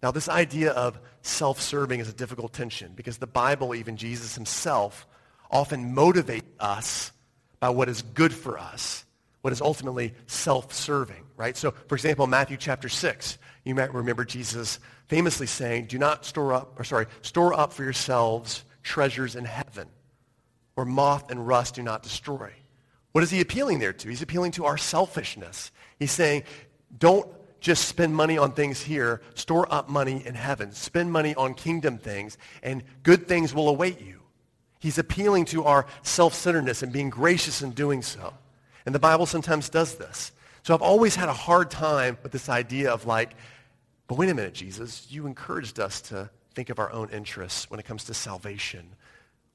Now, 0.01 0.11
this 0.11 0.29
idea 0.29 0.71
of 0.71 0.99
self-serving 1.23 1.99
is 1.99 2.07
a 2.07 2.13
difficult 2.13 2.53
tension 2.53 2.93
because 2.95 3.17
the 3.17 3.27
Bible, 3.27 3.73
even 3.73 3.97
Jesus 3.97 4.35
himself, 4.35 5.07
often 5.49 5.95
motivates 5.95 6.43
us 6.59 7.11
by 7.59 7.69
what 7.69 7.89
is 7.89 8.03
good 8.03 8.33
for 8.33 8.59
us, 8.59 9.05
what 9.41 9.51
is 9.51 9.61
ultimately 9.61 10.13
self-serving, 10.27 11.23
right? 11.35 11.57
So, 11.57 11.71
for 11.87 11.95
example, 11.95 12.27
Matthew 12.27 12.57
chapter 12.57 12.89
6, 12.89 13.39
you 13.63 13.73
might 13.73 13.93
remember 13.93 14.23
Jesus 14.23 14.79
famously 15.07 15.47
saying, 15.47 15.85
do 15.87 15.97
not 15.97 16.25
store 16.25 16.53
up, 16.53 16.79
or 16.79 16.83
sorry, 16.83 17.07
store 17.21 17.53
up 17.53 17.73
for 17.73 17.83
yourselves 17.83 18.63
treasures 18.83 19.35
in 19.35 19.45
heaven, 19.45 19.87
where 20.75 20.85
moth 20.85 21.31
and 21.31 21.45
rust 21.45 21.75
do 21.75 21.81
not 21.81 22.03
destroy. 22.03 22.51
What 23.17 23.23
is 23.23 23.31
he 23.31 23.41
appealing 23.41 23.79
there 23.79 23.93
to? 23.93 24.09
He's 24.09 24.21
appealing 24.21 24.51
to 24.51 24.65
our 24.65 24.77
selfishness. 24.77 25.71
He's 25.97 26.11
saying, 26.11 26.43
don't 26.99 27.27
just 27.59 27.87
spend 27.87 28.15
money 28.15 28.37
on 28.37 28.51
things 28.51 28.79
here. 28.79 29.23
Store 29.33 29.65
up 29.73 29.89
money 29.89 30.21
in 30.23 30.35
heaven. 30.35 30.71
Spend 30.71 31.11
money 31.11 31.33
on 31.33 31.55
kingdom 31.55 31.97
things, 31.97 32.37
and 32.61 32.83
good 33.01 33.27
things 33.27 33.55
will 33.55 33.69
await 33.69 33.99
you. 34.01 34.21
He's 34.77 34.99
appealing 34.99 35.45
to 35.45 35.63
our 35.63 35.87
self-centeredness 36.03 36.83
and 36.83 36.93
being 36.93 37.09
gracious 37.09 37.63
in 37.63 37.71
doing 37.71 38.03
so. 38.03 38.35
And 38.85 38.93
the 38.93 38.99
Bible 38.99 39.25
sometimes 39.25 39.67
does 39.69 39.95
this. 39.95 40.31
So 40.61 40.75
I've 40.75 40.83
always 40.83 41.15
had 41.15 41.27
a 41.27 41.33
hard 41.33 41.71
time 41.71 42.19
with 42.21 42.31
this 42.31 42.49
idea 42.49 42.91
of 42.91 43.07
like, 43.07 43.31
but 44.07 44.19
wait 44.19 44.29
a 44.29 44.35
minute, 44.35 44.53
Jesus, 44.53 45.07
you 45.09 45.25
encouraged 45.25 45.79
us 45.79 46.01
to 46.01 46.29
think 46.53 46.69
of 46.69 46.77
our 46.77 46.91
own 46.91 47.09
interests 47.09 47.67
when 47.67 47.79
it 47.79 47.85
comes 47.87 48.03
to 48.03 48.13
salvation, 48.13 48.87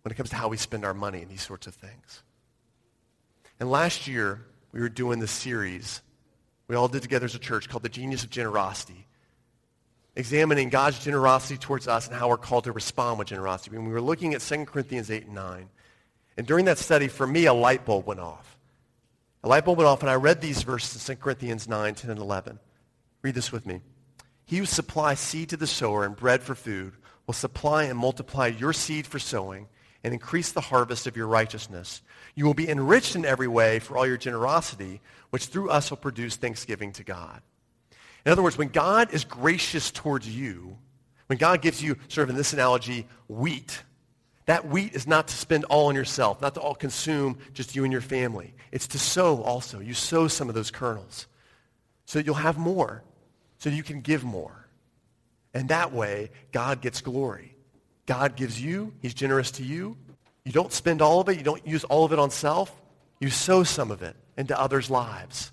when 0.03 0.11
it 0.11 0.16
comes 0.16 0.31
to 0.31 0.37
how 0.37 0.48
we 0.48 0.57
spend 0.57 0.85
our 0.85 0.94
money 0.94 1.22
and 1.22 1.31
these 1.31 1.46
sorts 1.46 1.68
of 1.68 1.77
things. 1.77 2.25
And 3.62 3.70
last 3.70 4.09
year, 4.09 4.44
we 4.72 4.81
were 4.81 4.88
doing 4.88 5.20
this 5.20 5.31
series 5.31 6.03
we 6.66 6.75
all 6.75 6.88
did 6.88 7.01
together 7.01 7.27
as 7.27 7.37
a 7.37 7.38
church 7.38 7.68
called 7.68 7.85
The 7.85 7.88
Genius 7.88 8.25
of 8.25 8.31
Generosity, 8.31 9.07
examining 10.16 10.68
God's 10.68 10.98
generosity 10.98 11.59
towards 11.59 11.87
us 11.87 12.09
and 12.09 12.16
how 12.16 12.29
we're 12.29 12.38
called 12.38 12.64
to 12.64 12.72
respond 12.72 13.20
with 13.20 13.29
generosity. 13.29 13.77
When 13.77 13.87
we 13.87 13.92
were 13.92 14.01
looking 14.01 14.35
at 14.35 14.40
2 14.40 14.64
Corinthians 14.64 15.12
8 15.12 15.27
and 15.27 15.37
9, 15.37 15.68
and 16.37 16.44
during 16.44 16.64
that 16.64 16.79
study, 16.79 17.07
for 17.07 17.25
me, 17.25 17.46
a 17.46 17.53
light 17.53 17.85
bulb 17.85 18.05
went 18.05 18.18
off. 18.18 18.59
A 19.44 19.48
light 19.48 19.64
bulb 19.64 19.79
went 19.79 19.87
off, 19.87 20.01
and 20.01 20.11
I 20.11 20.16
read 20.16 20.40
these 20.40 20.64
verses 20.64 21.09
in 21.09 21.14
2 21.14 21.22
Corinthians 21.22 21.68
9, 21.68 21.94
10, 21.94 22.11
and 22.11 22.18
11. 22.18 22.59
Read 23.22 23.37
this 23.37 23.53
with 23.53 23.64
me. 23.64 23.81
He 24.44 24.57
who 24.57 24.66
supplies 24.66 25.20
seed 25.20 25.51
to 25.51 25.57
the 25.57 25.68
sower 25.68 26.05
and 26.05 26.16
bread 26.16 26.42
for 26.42 26.57
food 26.57 26.94
will 27.29 27.35
supply 27.35 27.85
and 27.85 27.96
multiply 27.96 28.48
your 28.48 28.72
seed 28.72 29.07
for 29.07 29.20
sowing 29.20 29.68
and 30.04 30.12
increase 30.12 30.52
the 30.52 30.60
harvest 30.60 31.06
of 31.06 31.16
your 31.16 31.26
righteousness. 31.26 32.02
You 32.34 32.44
will 32.44 32.54
be 32.54 32.68
enriched 32.68 33.14
in 33.14 33.24
every 33.24 33.48
way 33.48 33.78
for 33.78 33.96
all 33.96 34.06
your 34.06 34.16
generosity, 34.16 35.00
which 35.30 35.46
through 35.46 35.70
us 35.70 35.90
will 35.90 35.96
produce 35.96 36.36
thanksgiving 36.36 36.92
to 36.92 37.04
God. 37.04 37.40
In 38.24 38.32
other 38.32 38.42
words, 38.42 38.58
when 38.58 38.68
God 38.68 39.12
is 39.12 39.24
gracious 39.24 39.90
towards 39.90 40.28
you, 40.28 40.76
when 41.26 41.38
God 41.38 41.62
gives 41.62 41.82
you, 41.82 41.96
sort 42.08 42.24
of 42.24 42.30
in 42.30 42.36
this 42.36 42.52
analogy, 42.52 43.06
wheat, 43.28 43.82
that 44.46 44.66
wheat 44.66 44.92
is 44.94 45.06
not 45.06 45.28
to 45.28 45.34
spend 45.34 45.64
all 45.64 45.86
on 45.88 45.94
yourself, 45.94 46.40
not 46.40 46.54
to 46.54 46.60
all 46.60 46.74
consume 46.74 47.38
just 47.54 47.76
you 47.76 47.84
and 47.84 47.92
your 47.92 48.02
family. 48.02 48.54
It's 48.72 48.88
to 48.88 48.98
sow 48.98 49.42
also. 49.42 49.78
You 49.80 49.94
sow 49.94 50.28
some 50.28 50.48
of 50.48 50.54
those 50.54 50.70
kernels 50.70 51.26
so 52.06 52.18
that 52.18 52.26
you'll 52.26 52.34
have 52.34 52.58
more, 52.58 53.02
so 53.58 53.70
that 53.70 53.76
you 53.76 53.82
can 53.82 54.00
give 54.00 54.24
more. 54.24 54.66
And 55.54 55.68
that 55.68 55.92
way, 55.92 56.30
God 56.50 56.80
gets 56.80 57.00
glory. 57.00 57.51
God 58.06 58.36
gives 58.36 58.60
you. 58.60 58.92
He's 59.00 59.14
generous 59.14 59.50
to 59.52 59.62
you. 59.62 59.96
You 60.44 60.52
don't 60.52 60.72
spend 60.72 61.02
all 61.02 61.20
of 61.20 61.28
it. 61.28 61.36
You 61.38 61.44
don't 61.44 61.66
use 61.66 61.84
all 61.84 62.04
of 62.04 62.12
it 62.12 62.18
on 62.18 62.30
self. 62.30 62.80
You 63.20 63.30
sow 63.30 63.62
some 63.62 63.90
of 63.90 64.02
it 64.02 64.16
into 64.36 64.58
others' 64.58 64.90
lives. 64.90 65.52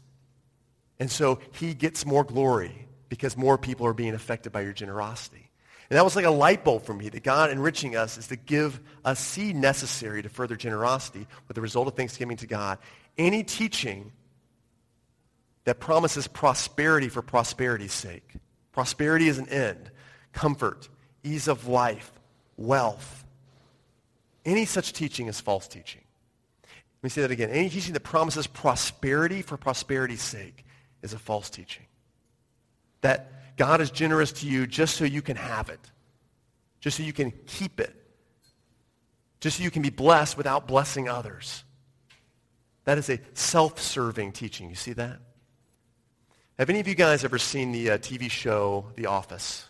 And 1.00 1.10
so 1.10 1.40
he 1.54 1.74
gets 1.74 2.06
more 2.06 2.24
glory 2.24 2.88
because 3.08 3.38
more 3.38 3.58
people 3.58 3.86
are 3.86 3.94
being 3.94 4.14
affected 4.14 4.52
by 4.52 4.62
your 4.62 4.74
generosity. 4.74 5.52
And 5.90 5.98
that 5.98 6.04
was 6.04 6.16
like 6.16 6.26
a 6.26 6.32
light 6.32 6.64
bulb 6.64 6.84
for 6.84 6.94
me 6.94 7.10
that 7.10 7.24
God 7.24 7.50
enriching 7.50 7.96
us 7.96 8.18
is 8.18 8.28
to 8.28 8.36
give 8.36 8.80
us 9.04 9.20
seed 9.20 9.56
necessary 9.56 10.22
to 10.22 10.30
further 10.30 10.56
generosity 10.56 11.26
with 11.48 11.56
the 11.56 11.62
result 11.62 11.88
of 11.88 11.96
thanksgiving 11.96 12.38
to 12.38 12.48
God. 12.48 12.78
Any 13.18 13.44
teaching 13.44 14.12
that 15.64 15.80
promises 15.80 16.28
prosperity 16.28 17.10
for 17.10 17.22
prosperity's 17.22 17.94
sake. 17.94 18.34
Prosperity 18.72 19.28
is 19.28 19.38
an 19.38 19.50
end, 19.50 19.92
comfort, 20.32 20.90
ease 21.24 21.48
of 21.48 21.68
life, 21.68 22.12
wealth. 22.60 23.26
Any 24.46 24.66
such 24.66 24.94
teaching 24.94 25.28
is 25.28 25.40
false 25.40 25.68
teaching. 25.68 26.02
Let 26.64 27.04
me 27.04 27.10
say 27.10 27.22
that 27.22 27.32
again. 27.32 27.50
Any 27.50 27.70
teaching 27.70 27.94
that 27.94 28.02
promises 28.02 28.46
prosperity 28.46 29.42
for 29.42 29.58
prosperity's 29.58 30.22
sake 30.22 30.66
is 31.02 31.14
a 31.14 31.20
false 31.20 31.50
teaching. 31.50 31.86
That 33.02 33.56
God 33.56 33.80
is 33.80 33.90
generous 33.90 34.34
to 34.34 34.48
you 34.48 34.68
just 34.68 34.98
so 34.98 35.06
you 35.06 35.22
can 35.22 35.38
have 35.38 35.70
it, 35.70 35.80
just 36.82 36.98
so 36.98 37.04
you 37.04 37.14
can 37.14 37.32
keep 37.48 37.80
it, 37.80 37.96
just 39.40 39.58
so 39.58 39.64
you 39.64 39.72
can 39.72 39.82
be 39.82 39.90
blessed 39.90 40.36
without 40.36 40.68
blessing 40.68 41.08
others. 41.08 41.64
That 42.84 42.98
is 42.98 43.10
a 43.10 43.20
self-serving 43.34 44.34
teaching. 44.34 44.70
You 44.70 44.76
see 44.76 44.94
that? 44.94 45.20
Have 46.58 46.70
any 46.70 46.82
of 46.82 46.88
you 46.90 46.96
guys 46.96 47.24
ever 47.24 47.38
seen 47.38 47.72
the 47.72 47.92
uh, 47.92 47.98
TV 48.00 48.30
show 48.30 48.88
The 48.96 49.06
Office? 49.06 49.69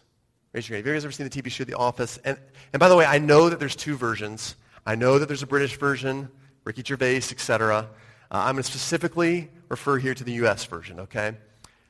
Raise 0.51 0.67
your 0.67 0.77
hand. 0.77 0.85
Have 0.85 0.91
you 0.91 0.97
guys 0.97 1.05
ever 1.05 1.11
seen 1.11 1.29
the 1.29 1.41
TV 1.41 1.51
show 1.51 1.63
The 1.63 1.75
Office? 1.75 2.17
And, 2.25 2.37
and 2.73 2.79
by 2.79 2.89
the 2.89 2.95
way, 2.95 3.05
I 3.05 3.19
know 3.19 3.49
that 3.49 3.59
there's 3.59 3.75
two 3.75 3.95
versions. 3.95 4.55
I 4.83 4.95
know 4.95 5.19
that 5.19 5.27
there's 5.27 5.43
a 5.43 5.47
British 5.47 5.77
version, 5.77 6.29
Ricky 6.63 6.81
Gervais, 6.83 7.17
etc. 7.17 7.81
Uh, 7.81 7.85
I'm 8.31 8.55
going 8.55 8.63
to 8.63 8.69
specifically 8.69 9.49
refer 9.67 9.97
here 9.97 10.15
to 10.15 10.23
the 10.23 10.31
U.S. 10.33 10.65
version, 10.65 11.01
okay? 11.01 11.33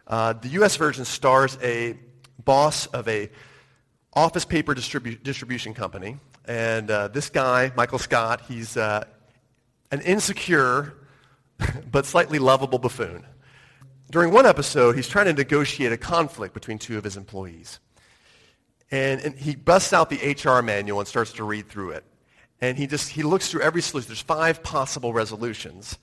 Uh, 0.06 0.34
the 0.34 0.50
U.S. 0.50 0.76
version 0.76 1.06
stars 1.06 1.58
a 1.62 1.98
boss 2.44 2.86
of 2.88 3.08
a 3.08 3.30
office 4.14 4.44
paper 4.44 4.76
distribu- 4.76 5.24
distribution 5.24 5.74
company. 5.74 6.18
And 6.46 6.92
uh, 6.92 7.08
this 7.08 7.30
guy, 7.30 7.72
Michael 7.78 8.00
Scott, 8.00 8.42
he's 8.42 8.76
uh, 8.76 9.06
an 9.92 10.02
insecure 10.02 10.96
but 11.92 12.06
slightly 12.06 12.40
lovable 12.40 12.80
buffoon. 12.80 13.26
During 14.12 14.34
one 14.34 14.46
episode, 14.46 14.96
he's 14.96 15.08
trying 15.08 15.28
to 15.28 15.34
negotiate 15.34 15.92
a 15.92 15.98
conflict 15.98 16.54
between 16.54 16.78
two 16.80 16.98
of 16.98 17.04
his 17.04 17.16
employees. 17.16 17.80
And, 18.92 19.22
and 19.22 19.36
he 19.36 19.56
busts 19.56 19.94
out 19.94 20.10
the 20.10 20.34
HR 20.34 20.62
manual 20.62 21.00
and 21.00 21.08
starts 21.08 21.34
to 21.34 21.44
read 21.44 21.70
through 21.70 21.92
it. 21.92 22.04
And 22.62 22.78
he 22.78 22.88
just 22.88 23.10
he 23.10 23.24
looks 23.24 23.50
through 23.50 23.62
every 23.62 23.82
solution. 23.82 24.10
There's 24.10 24.22
five 24.22 24.64
possible 24.64 25.14
resolutions. 25.14 25.98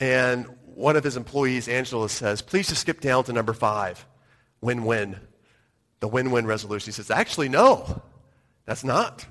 And 0.00 0.46
one 0.64 0.96
of 0.96 1.04
his 1.04 1.16
employees, 1.16 1.68
Angela, 1.68 2.08
says, 2.08 2.42
please 2.42 2.68
just 2.68 2.82
skip 2.82 3.00
down 3.00 3.24
to 3.24 3.32
number 3.32 3.52
five, 3.52 4.06
win-win. 4.60 5.16
The 6.00 6.08
win-win 6.08 6.46
resolution. 6.46 6.86
He 6.86 6.92
says, 6.92 7.10
actually, 7.10 7.48
no, 7.48 8.02
that's 8.64 8.84
not. 8.84 9.26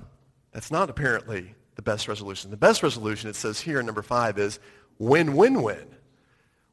That's 0.52 0.70
not 0.70 0.90
apparently 0.90 1.54
the 1.76 1.82
best 1.82 2.08
resolution. 2.08 2.50
The 2.50 2.58
best 2.58 2.82
resolution, 2.82 3.30
it 3.30 3.36
says 3.36 3.60
here, 3.60 3.82
number 3.82 4.02
five, 4.02 4.38
is 4.38 4.58
win-win-win. 4.98 5.86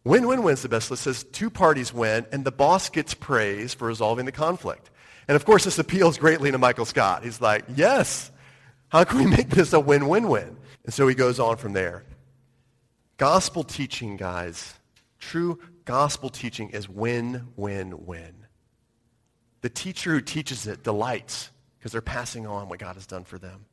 Win-win-win 0.03 0.53
is 0.53 0.61
the 0.61 0.69
best. 0.69 0.91
It 0.91 0.97
says 0.97 1.23
two 1.23 1.49
parties 1.49 1.93
win, 1.93 2.25
and 2.31 2.43
the 2.43 2.51
boss 2.51 2.89
gets 2.89 3.13
praise 3.13 3.73
for 3.73 3.87
resolving 3.87 4.25
the 4.25 4.31
conflict. 4.31 4.89
And 5.27 5.35
of 5.35 5.45
course, 5.45 5.63
this 5.63 5.79
appeals 5.79 6.17
greatly 6.17 6.51
to 6.51 6.57
Michael 6.57 6.85
Scott. 6.85 7.23
He's 7.23 7.41
like, 7.41 7.65
yes, 7.75 8.31
how 8.89 9.03
can 9.03 9.19
we 9.19 9.25
make 9.25 9.49
this 9.49 9.73
a 9.73 9.79
win-win-win? 9.79 10.57
And 10.83 10.93
so 10.93 11.07
he 11.07 11.15
goes 11.15 11.39
on 11.39 11.57
from 11.57 11.73
there. 11.73 12.03
Gospel 13.17 13.63
teaching, 13.63 14.17
guys, 14.17 14.75
true 15.19 15.59
gospel 15.85 16.29
teaching 16.29 16.69
is 16.69 16.87
win-win-win. 16.89 18.33
The 19.61 19.69
teacher 19.69 20.11
who 20.11 20.21
teaches 20.21 20.67
it 20.67 20.83
delights 20.83 21.49
because 21.77 21.91
they're 21.91 22.01
passing 22.01 22.45
on 22.45 22.69
what 22.69 22.79
God 22.79 22.95
has 22.95 23.07
done 23.07 23.23
for 23.23 23.39
them. 23.39 23.65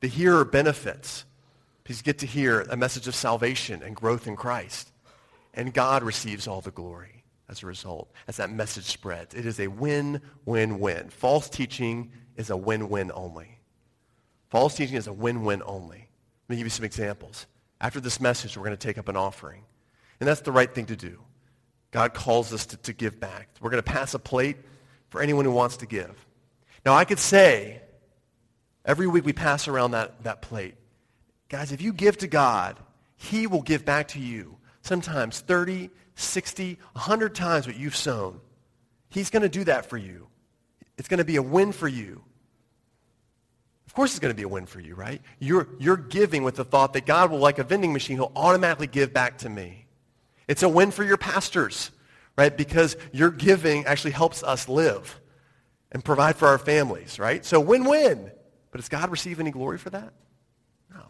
The 0.00 0.08
hearer 0.08 0.44
benefits 0.44 1.24
because 1.82 1.98
you 1.98 2.02
get 2.02 2.18
to 2.18 2.26
hear 2.26 2.62
a 2.62 2.76
message 2.76 3.08
of 3.08 3.14
salvation 3.14 3.82
and 3.82 3.94
growth 3.96 4.26
in 4.26 4.36
Christ. 4.36 4.92
And 5.54 5.72
God 5.72 6.02
receives 6.02 6.46
all 6.46 6.60
the 6.60 6.70
glory 6.70 7.17
as 7.48 7.62
a 7.62 7.66
result, 7.66 8.10
as 8.26 8.36
that 8.36 8.50
message 8.50 8.84
spreads. 8.84 9.34
It 9.34 9.46
is 9.46 9.60
a 9.60 9.68
win-win-win. 9.68 11.10
False 11.10 11.48
teaching 11.48 12.12
is 12.36 12.50
a 12.50 12.56
win-win 12.56 13.10
only. 13.14 13.58
False 14.50 14.74
teaching 14.74 14.96
is 14.96 15.06
a 15.06 15.12
win-win 15.12 15.62
only. 15.64 16.08
Let 16.48 16.50
me 16.50 16.56
give 16.56 16.66
you 16.66 16.70
some 16.70 16.84
examples. 16.84 17.46
After 17.80 18.00
this 18.00 18.20
message, 18.20 18.56
we're 18.56 18.64
going 18.64 18.76
to 18.76 18.86
take 18.86 18.98
up 18.98 19.08
an 19.08 19.16
offering. 19.16 19.64
And 20.20 20.28
that's 20.28 20.40
the 20.40 20.52
right 20.52 20.72
thing 20.72 20.86
to 20.86 20.96
do. 20.96 21.20
God 21.90 22.12
calls 22.14 22.52
us 22.52 22.66
to, 22.66 22.76
to 22.78 22.92
give 22.92 23.18
back. 23.20 23.48
We're 23.60 23.70
going 23.70 23.82
to 23.82 23.90
pass 23.90 24.14
a 24.14 24.18
plate 24.18 24.56
for 25.08 25.22
anyone 25.22 25.44
who 25.44 25.52
wants 25.52 25.78
to 25.78 25.86
give. 25.86 26.26
Now, 26.84 26.94
I 26.94 27.04
could 27.04 27.18
say, 27.18 27.80
every 28.84 29.06
week 29.06 29.24
we 29.24 29.32
pass 29.32 29.68
around 29.68 29.92
that, 29.92 30.22
that 30.24 30.42
plate. 30.42 30.74
Guys, 31.48 31.72
if 31.72 31.80
you 31.80 31.92
give 31.92 32.18
to 32.18 32.26
God 32.26 32.78
he 33.18 33.46
will 33.46 33.62
give 33.62 33.84
back 33.84 34.08
to 34.08 34.20
you 34.20 34.56
sometimes 34.82 35.40
30, 35.40 35.90
60, 36.18 36.78
100 36.92 37.34
times 37.34 37.66
what 37.66 37.76
you've 37.76 37.96
sown. 37.96 38.40
He's 39.08 39.30
going 39.30 39.42
to 39.42 39.48
do 39.48 39.64
that 39.64 39.86
for 39.86 39.96
you. 39.96 40.26
It's 40.96 41.08
going 41.08 41.18
to 41.18 41.24
be 41.24 41.36
a 41.36 41.42
win 41.42 41.72
for 41.72 41.88
you. 41.88 42.22
Of 43.86 43.94
course 43.94 44.10
it's 44.10 44.18
going 44.18 44.32
to 44.32 44.36
be 44.36 44.42
a 44.42 44.48
win 44.48 44.66
for 44.66 44.80
you, 44.80 44.94
right? 44.94 45.22
You're, 45.38 45.68
you're 45.78 45.96
giving 45.96 46.42
with 46.42 46.56
the 46.56 46.64
thought 46.64 46.92
that 46.92 47.06
God 47.06 47.30
will, 47.30 47.38
like 47.38 47.58
a 47.58 47.64
vending 47.64 47.92
machine, 47.92 48.16
he'll 48.16 48.32
automatically 48.36 48.86
give 48.86 49.12
back 49.12 49.38
to 49.38 49.48
me. 49.48 49.86
It's 50.46 50.62
a 50.62 50.68
win 50.68 50.90
for 50.90 51.04
your 51.04 51.16
pastors, 51.16 51.90
right? 52.36 52.54
Because 52.54 52.96
your 53.12 53.30
giving 53.30 53.86
actually 53.86 54.10
helps 54.10 54.42
us 54.42 54.68
live 54.68 55.20
and 55.92 56.04
provide 56.04 56.36
for 56.36 56.48
our 56.48 56.58
families, 56.58 57.18
right? 57.18 57.44
So 57.44 57.60
win-win. 57.60 58.30
But 58.70 58.78
does 58.78 58.88
God 58.88 59.10
receive 59.10 59.40
any 59.40 59.50
glory 59.50 59.78
for 59.78 59.90
that? 59.90 60.12
No. 60.92 61.02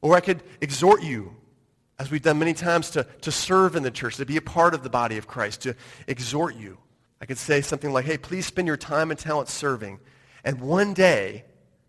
Or 0.00 0.14
I 0.14 0.20
could 0.20 0.42
exhort 0.60 1.02
you, 1.02 1.36
as 2.04 2.10
we've 2.10 2.22
done 2.22 2.38
many 2.38 2.52
times, 2.52 2.90
to, 2.90 3.04
to 3.22 3.32
serve 3.32 3.76
in 3.76 3.82
the 3.82 3.90
church, 3.90 4.16
to 4.16 4.26
be 4.26 4.36
a 4.36 4.42
part 4.42 4.74
of 4.74 4.82
the 4.82 4.90
body 4.90 5.16
of 5.16 5.26
Christ, 5.26 5.62
to 5.62 5.74
exhort 6.06 6.54
you. 6.54 6.78
I 7.20 7.26
could 7.26 7.38
say 7.38 7.62
something 7.62 7.92
like, 7.92 8.04
hey, 8.04 8.18
please 8.18 8.44
spend 8.44 8.68
your 8.68 8.76
time 8.76 9.10
and 9.10 9.18
talent 9.18 9.48
serving. 9.48 9.98
And 10.44 10.60
one 10.60 10.92
day, 10.92 11.44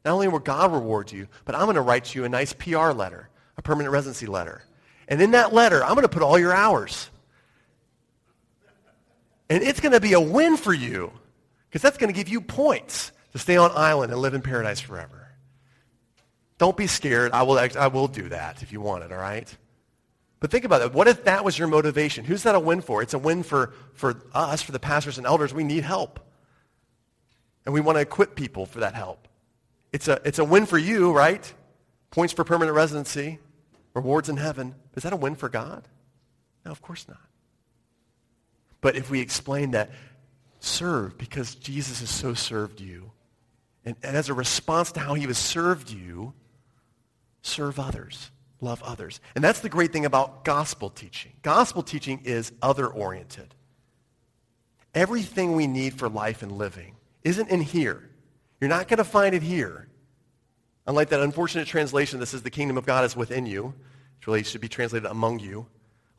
not 0.05 0.13
only 0.13 0.29
will 0.29 0.39
God 0.39 0.71
reward 0.71 1.11
you, 1.11 1.27
but 1.43 1.55
I'm 1.55 1.63
going 1.65 1.75
to 1.75 1.81
write 1.81 2.15
you 2.15 2.23
a 2.23 2.29
nice 2.29 2.53
PR 2.53 2.91
letter, 2.91 3.29
a 3.57 3.61
permanent 3.61 3.91
residency 3.91 4.25
letter. 4.25 4.63
And 5.07 5.21
in 5.21 5.31
that 5.31 5.53
letter, 5.53 5.83
I'm 5.83 5.95
going 5.95 6.03
to 6.03 6.09
put 6.09 6.21
all 6.21 6.39
your 6.39 6.53
hours. 6.53 7.09
And 9.49 9.61
it's 9.61 9.81
going 9.81 9.91
to 9.91 9.99
be 9.99 10.13
a 10.13 10.21
win 10.21 10.55
for 10.55 10.73
you 10.73 11.11
because 11.67 11.81
that's 11.81 11.97
going 11.97 12.11
to 12.11 12.17
give 12.17 12.29
you 12.29 12.39
points 12.39 13.11
to 13.33 13.37
stay 13.37 13.57
on 13.57 13.71
island 13.75 14.13
and 14.13 14.21
live 14.21 14.33
in 14.33 14.41
paradise 14.41 14.79
forever. 14.79 15.27
Don't 16.57 16.77
be 16.77 16.87
scared. 16.87 17.33
I 17.33 17.43
will, 17.43 17.59
I 17.59 17.87
will 17.87 18.07
do 18.07 18.29
that 18.29 18.63
if 18.63 18.71
you 18.71 18.79
want 18.79 19.03
it, 19.03 19.11
all 19.11 19.17
right? 19.17 19.53
But 20.45 20.51
think 20.51 20.65
about 20.65 20.83
it. 20.83 20.93
What 20.93 21.07
if 21.07 21.23
that 21.23 21.43
was 21.43 21.57
your 21.57 21.67
motivation? 21.67 22.23
Who's 22.23 22.43
that 22.43 22.53
a 22.53 22.59
win 22.59 22.81
for? 22.81 23.01
It's 23.01 23.15
a 23.15 23.17
win 23.17 23.41
for, 23.41 23.73
for 23.95 24.21
us, 24.31 24.61
for 24.61 24.73
the 24.73 24.79
pastors 24.79 25.17
and 25.17 25.25
elders. 25.25 25.55
We 25.55 25.63
need 25.63 25.83
help. 25.83 26.19
And 27.65 27.73
we 27.73 27.81
want 27.81 27.95
to 27.95 28.01
equip 28.01 28.35
people 28.35 28.67
for 28.67 28.81
that 28.81 28.93
help. 28.93 29.27
It's 29.91 30.07
a, 30.07 30.21
it's 30.23 30.37
a 30.37 30.43
win 30.43 30.67
for 30.67 30.77
you, 30.77 31.11
right? 31.11 31.51
Points 32.11 32.31
for 32.31 32.43
permanent 32.43 32.75
residency, 32.75 33.39
rewards 33.95 34.29
in 34.29 34.37
heaven. 34.37 34.75
Is 34.93 35.01
that 35.01 35.13
a 35.13 35.15
win 35.15 35.33
for 35.33 35.49
God? 35.49 35.87
No, 36.63 36.69
of 36.69 36.79
course 36.79 37.07
not. 37.07 37.17
But 38.81 38.95
if 38.95 39.09
we 39.09 39.21
explain 39.21 39.71
that, 39.71 39.89
serve 40.59 41.17
because 41.17 41.55
Jesus 41.55 42.01
has 42.01 42.11
so 42.11 42.35
served 42.35 42.81
you. 42.81 43.09
And, 43.83 43.95
and 44.03 44.15
as 44.15 44.29
a 44.29 44.35
response 44.35 44.91
to 44.91 44.99
how 44.99 45.15
he 45.15 45.23
has 45.23 45.39
served 45.39 45.89
you, 45.89 46.35
serve 47.41 47.79
others, 47.79 48.29
love 48.61 48.81
others. 48.83 49.19
And 49.35 49.43
that's 49.43 49.59
the 49.59 49.69
great 49.69 49.91
thing 49.91 50.05
about 50.05 50.43
gospel 50.43 50.89
teaching. 50.89 51.33
Gospel 51.41 51.83
teaching 51.83 52.21
is 52.23 52.51
other-oriented. 52.61 53.53
Everything 54.93 55.55
we 55.55 55.67
need 55.67 55.93
for 55.99 56.07
life 56.07 56.41
and 56.41 56.51
living 56.51 56.95
isn't 57.23 57.49
in 57.49 57.61
here. 57.61 58.09
You're 58.61 58.69
not 58.69 58.87
going 58.87 58.97
to 58.97 59.03
find 59.03 59.35
it 59.35 59.41
here. 59.41 59.87
Unlike 60.87 61.09
that 61.09 61.19
unfortunate 61.19 61.67
translation 61.67 62.19
that 62.19 62.27
says 62.27 62.43
the 62.43 62.49
kingdom 62.49 62.77
of 62.77 62.85
God 62.85 63.03
is 63.03 63.15
within 63.15 63.45
you, 63.45 63.73
which 64.17 64.27
really 64.27 64.43
should 64.43 64.61
be 64.61 64.69
translated 64.69 65.09
among 65.09 65.39
you. 65.39 65.67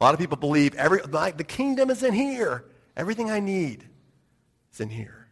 A 0.01 0.05
lot 0.05 0.13
of 0.13 0.21
people 0.21 0.37
believe 0.37 0.75
every, 0.75 1.01
like, 1.03 1.39
the 1.39 1.45
kingdom 1.45 1.89
is 1.89 2.03
in 2.03 2.13
here. 2.13 2.65
Everything 2.97 3.31
I 3.31 3.41
need 3.41 3.85
is 4.75 4.81
in 4.81 4.91
here. 4.91 5.29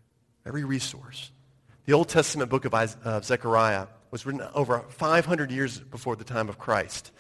Every 0.46 0.64
resource. 0.64 1.30
The 1.84 1.92
Old 1.92 2.08
Testament 2.08 2.48
book 2.50 2.64
of 2.64 3.24
Zechariah 3.24 3.88
was 4.14 4.24
written 4.24 4.46
over 4.54 4.78
500 4.90 5.50
years 5.50 5.80
before 5.80 6.14
the 6.14 6.22
time 6.22 6.48
of 6.48 6.56
Christ. 6.56 7.10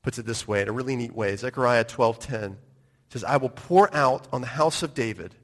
Puts 0.00 0.18
it 0.18 0.24
this 0.24 0.48
way, 0.48 0.62
in 0.62 0.68
a 0.68 0.72
really 0.72 0.96
neat 0.96 1.14
way. 1.14 1.36
Zechariah 1.36 1.84
12.10 1.84 2.56
says, 3.10 3.22
I 3.22 3.36
will 3.36 3.50
pour 3.50 3.94
out 3.94 4.28
on 4.32 4.40
the 4.40 4.46
house 4.46 4.82
of 4.82 4.94
David 4.94 5.34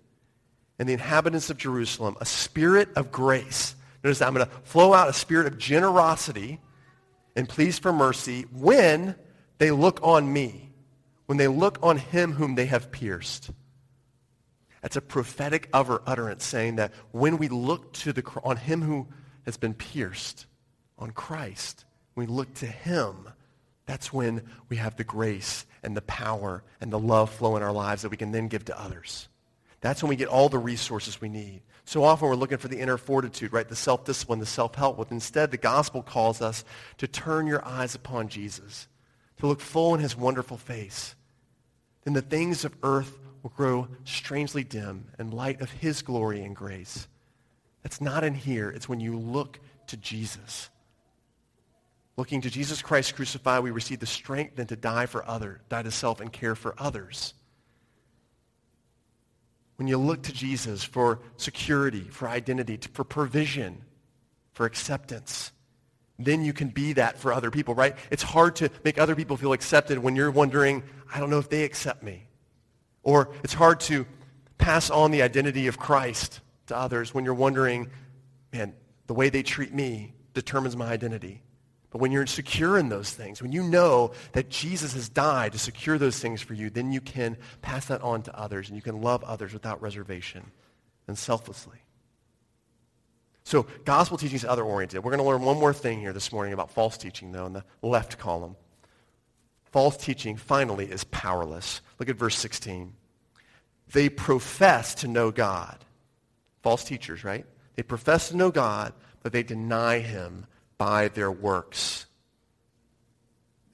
and 0.79 0.89
the 0.89 0.95
inhabitants 0.95 1.51
of 1.51 1.59
Jerusalem 1.59 2.17
a 2.23 2.25
spirit 2.25 2.89
of 2.97 3.13
grace. 3.13 3.77
Notice 4.03 4.21
that 4.21 4.29
I'm 4.29 4.33
going 4.33 4.47
to 4.47 4.53
flow 4.63 4.95
out 4.95 5.11
a 5.11 5.13
spirit 5.13 5.47
of 5.47 5.59
generosity 5.59 6.59
and 7.37 7.47
pleas 7.47 7.79
for 7.79 7.93
mercy 7.93 8.47
when 8.51 9.15
they 9.59 9.71
look 9.71 10.01
on 10.03 10.33
me 10.33 10.71
when 11.27 11.37
they 11.37 11.49
look 11.49 11.79
on 11.83 11.99
him 11.99 12.33
whom 12.33 12.55
they 12.55 12.65
have 12.65 12.91
pierced. 12.91 13.51
That's 14.81 14.97
a 14.97 15.03
prophetic 15.03 15.69
utterance 15.75 16.43
saying 16.43 16.77
that 16.77 16.95
when 17.11 17.37
we 17.37 17.49
look 17.49 17.93
to 17.93 18.15
the, 18.15 18.25
on 18.43 18.57
him 18.57 18.81
who 18.81 19.07
has 19.45 19.59
been 19.59 19.75
pierced, 19.75 20.47
on 20.99 21.11
Christ, 21.13 21.85
we 22.15 22.27
look 22.27 22.53
to 22.55 22.67
him, 22.67 23.29
that's 23.87 24.13
when 24.13 24.43
we 24.69 24.77
have 24.77 24.97
the 24.97 25.05
grace 25.05 25.65
and 25.83 25.97
the 25.97 26.03
power 26.03 26.63
and 26.81 26.93
the 26.93 26.99
love 26.99 27.31
flow 27.31 27.57
in 27.57 27.63
our 27.63 27.73
lives 27.73 28.03
that 28.03 28.11
we 28.11 28.17
can 28.17 28.33
then 28.33 28.49
give 28.49 28.65
to 28.67 28.81
others. 28.81 29.29
That's 29.81 30.03
when 30.03 30.11
we 30.11 30.17
get 30.17 30.29
all 30.29 30.49
the 30.49 30.59
resources 30.59 31.21
we 31.21 31.29
need. 31.29 31.63
So 31.85 32.05
often 32.05 32.29
we're 32.29 32.35
looking 32.35 32.59
for 32.59 32.69
the 32.69 32.81
inner 32.81 32.99
fortitude, 32.99 33.53
right? 33.53 33.67
The 33.67 33.77
self-discipline, 33.77 34.41
the 34.41 34.47
self-help. 34.47 34.99
But 34.99 35.11
instead, 35.11 35.51
the 35.51 35.57
gospel 35.57 36.03
calls 36.03 36.43
us 36.43 36.65
to 36.99 37.07
turn 37.07 37.47
your 37.47 37.65
eyes 37.65 37.95
upon 37.95 38.29
Jesus, 38.29 38.89
to 39.39 39.47
look 39.47 39.61
full 39.61 39.95
in 39.95 40.01
his 40.01 40.17
wonderful 40.17 40.59
face, 40.59 41.15
then 42.05 42.15
the 42.15 42.23
things 42.23 42.65
of 42.65 42.77
earth 42.83 43.19
will 43.43 43.53
grow 43.57 43.89
strangely 44.05 44.65
dim 44.65 45.07
in 45.19 45.31
light 45.31 45.61
of 45.61 45.71
his 45.71 46.03
glory 46.03 46.43
and 46.43 46.57
grace. 46.57 47.07
That's 47.83 48.01
not 48.01 48.25
in 48.25 48.35
here. 48.35 48.71
It's 48.71 48.89
when 48.89 49.01
you 49.01 49.17
look 49.17 49.61
to 49.87 49.97
Jesus. 49.97 50.71
Looking 52.19 52.41
to 52.41 52.51
Jesus 52.51 52.83
Christ 52.83 53.15
crucified, 53.15 53.63
we 53.63 53.71
receive 53.71 54.01
the 54.01 54.07
strength 54.07 54.57
then 54.57 54.67
to 54.67 54.77
die 54.77 55.07
for 55.07 55.25
others, 55.25 55.61
die 55.69 55.83
to 55.83 55.93
self 55.93 56.21
and 56.21 56.33
care 56.33 56.57
for 56.57 56.75
others. 56.77 57.33
When 59.77 59.87
you 59.87 59.99
look 59.99 60.25
to 60.25 60.33
Jesus 60.33 60.83
for 60.83 61.21
security, 61.37 62.01
for 62.01 62.29
identity, 62.29 62.77
for 62.93 63.05
provision, 63.05 63.83
for 64.53 64.67
acceptance, 64.67 65.53
then 66.19 66.45
you 66.45 66.53
can 66.53 66.71
be 66.71 66.95
that 66.95 67.19
for 67.19 67.33
other 67.33 67.53
people, 67.53 67.77
right? 67.77 67.95
It's 68.11 68.25
hard 68.25 68.57
to 68.57 68.69
make 68.83 68.99
other 68.99 69.15
people 69.15 69.37
feel 69.37 69.53
accepted 69.53 70.01
when 70.01 70.17
you're 70.17 70.33
wondering, 70.33 70.83
I 71.15 71.21
don't 71.21 71.31
know 71.31 71.39
if 71.39 71.49
they 71.49 71.63
accept 71.63 72.03
me. 72.03 72.27
Or 73.05 73.31
it's 73.45 73.55
hard 73.55 73.79
to 73.83 74.07
pass 74.59 74.91
on 74.91 75.13
the 75.13 75.23
identity 75.23 75.69
of 75.69 75.79
Christ 75.79 76.41
to 76.67 76.77
others 76.77 77.15
when 77.15 77.25
you're 77.25 77.33
wondering, 77.35 77.93
man, 78.53 78.75
the 79.07 79.15
way 79.15 79.31
they 79.31 79.45
treat 79.45 79.73
me 79.73 80.15
determines 80.35 80.77
my 80.77 80.89
identity. 80.89 81.43
But 81.91 82.01
when 82.01 82.13
you're 82.13 82.27
secure 82.27 82.79
in 82.79 82.91
those 82.91 83.11
things, 83.11 83.41
when 83.41 83.53
you 83.53 83.63
know 83.63 84.13
that 84.33 84.51
Jesus 84.51 84.93
has 84.93 85.09
died 85.09 85.53
to 85.53 85.59
secure 85.59 85.97
those 85.97 86.19
things 86.19 86.43
for 86.43 86.53
you, 86.53 86.69
then 86.69 86.93
you 86.93 87.01
can 87.01 87.37
pass 87.63 87.87
that 87.87 88.03
on 88.03 88.23
to 88.23 88.39
others 88.39 88.69
and 88.69 88.77
you 88.77 88.83
can 88.83 89.01
love 89.01 89.25
others 89.25 89.55
without 89.55 89.81
reservation 89.81 90.51
and 91.07 91.17
selflessly. 91.17 91.79
So 93.45 93.67
gospel 93.87 94.19
teaching 94.19 94.37
is 94.37 94.45
other-oriented. 94.45 95.03
We're 95.03 95.11
going 95.11 95.23
to 95.23 95.29
learn 95.29 95.41
one 95.41 95.59
more 95.59 95.73
thing 95.73 96.01
here 96.01 96.13
this 96.13 96.31
morning 96.31 96.53
about 96.53 96.71
false 96.71 96.99
teaching, 96.99 97.33
though, 97.33 97.47
in 97.47 97.55
the 97.55 97.65
left 97.81 98.19
column. 98.19 98.57
False 99.73 99.97
teaching, 99.97 100.37
finally, 100.37 100.85
is 100.85 101.05
powerless. 101.05 101.81
Look 101.99 102.11
at 102.11 102.17
verse 102.17 102.37
16. 102.37 102.93
They 103.93 104.11
profess 104.11 104.95
to 104.97 105.09
know 105.09 105.31
God. 105.31 105.83
False 106.63 106.85
teachers, 106.85 107.25
right? 107.25 107.47
They 107.77 107.83
profess 107.83 108.29
to 108.29 108.37
know 108.37 108.51
God, 108.51 108.93
but 109.23 109.33
they 109.33 109.43
deny 109.43 110.01
him 110.01 110.45
by 110.79 111.09
their 111.09 111.31
works. 111.31 112.07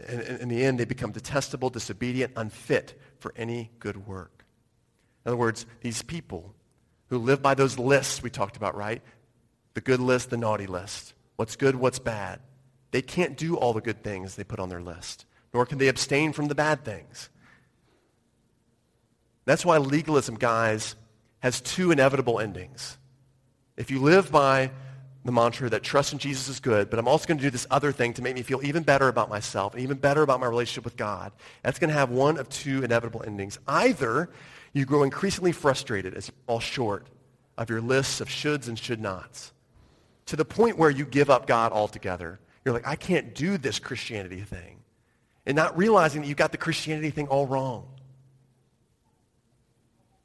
And 0.07 0.21
in 0.41 0.49
the 0.49 0.65
end, 0.65 0.81
they 0.81 0.85
become 0.85 1.13
detestable, 1.13 1.71
disobedient, 1.71 2.33
unfit 2.37 3.01
for 3.19 3.33
any 3.37 3.71
good 3.79 4.07
work. 4.07 4.45
In 5.25 5.31
other 5.31 5.37
words, 5.37 5.65
these 5.81 6.03
people 6.03 6.55
who 7.09 7.19
live 7.19 7.41
by 7.41 7.55
those 7.55 7.79
lists 7.79 8.23
we 8.23 8.31
talked 8.31 8.57
about, 8.57 8.77
right? 8.77 9.03
the 9.75 9.81
good 9.81 10.01
list, 10.01 10.31
the 10.31 10.37
naughty 10.37 10.67
list. 10.67 11.15
What's 11.37 11.57
good, 11.57 11.77
what's 11.77 11.99
bad. 11.99 12.41
They 12.93 13.03
can't 13.03 13.37
do 13.37 13.57
all 13.57 13.73
the 13.73 13.81
good 13.81 14.03
things 14.03 14.37
they 14.37 14.45
put 14.45 14.61
on 14.61 14.69
their 14.69 14.81
list, 14.81 15.27
nor 15.53 15.67
can 15.67 15.79
they 15.79 15.89
abstain 15.89 16.33
from 16.33 16.47
the 16.47 16.55
bad 16.55 16.85
things. 16.85 17.29
That's 19.45 19.65
why 19.65 19.79
legalism, 19.79 20.37
guys, 20.37 20.95
has 21.41 21.61
two 21.61 21.91
inevitable 21.91 22.41
endings. 22.41 22.97
If 23.77 23.91
you 23.91 24.01
live 24.01 24.31
by 24.31 24.71
the 25.25 25.33
mantra 25.33 25.71
that 25.71 25.83
trust 25.83 26.13
in 26.13 26.19
Jesus 26.19 26.49
is 26.49 26.61
good, 26.61 26.91
but 26.91 26.99
I'm 26.99 27.09
also 27.09 27.27
going 27.27 27.39
to 27.39 27.43
do 27.43 27.51
this 27.51 27.67
other 27.71 27.93
thing 27.93 28.13
to 28.15 28.23
make 28.23 28.35
me 28.35 28.43
feel 28.43 28.63
even 28.63 28.83
better 28.83 29.09
about 29.09 29.31
myself 29.31 29.73
and 29.73 29.83
even 29.83 29.97
better 29.97 30.23
about 30.23 30.39
my 30.39 30.47
relationship 30.47 30.85
with 30.85 30.97
God, 30.97 31.33
that's 31.63 31.79
going 31.79 31.89
to 31.89 31.95
have 31.95 32.11
one 32.11 32.37
of 32.37 32.49
two 32.51 32.83
inevitable 32.83 33.23
endings. 33.27 33.59
Either 33.67 34.29
you 34.75 34.85
grow 34.85 35.03
increasingly 35.03 35.53
frustrated 35.53 36.15
as 36.15 36.29
you 36.29 36.35
fall 36.47 36.61
short 36.61 37.07
of 37.57 37.71
your 37.71 37.81
lists 37.81 38.21
of 38.21 38.29
shoulds 38.29 38.69
and 38.69 38.79
should 38.79 39.01
nots, 39.01 39.53
to 40.27 40.37
the 40.37 40.45
point 40.45 40.77
where 40.77 40.91
you 40.91 41.07
give 41.07 41.31
up 41.31 41.47
God 41.47 41.73
altogether. 41.73 42.39
You're 42.65 42.75
like, 42.75 42.87
I 42.87 42.97
can't 42.97 43.35
do 43.35 43.57
this 43.57 43.79
Christianity 43.79 44.41
thing. 44.41 44.81
And 45.47 45.55
not 45.55 45.77
realizing 45.77 46.23
that 46.23 46.29
you've 46.29 46.39
got 46.39 46.53
the 46.53 46.59
Christianity 46.59 47.11
thing 47.11 47.29
all 47.29 47.47
wrong. 47.47 47.87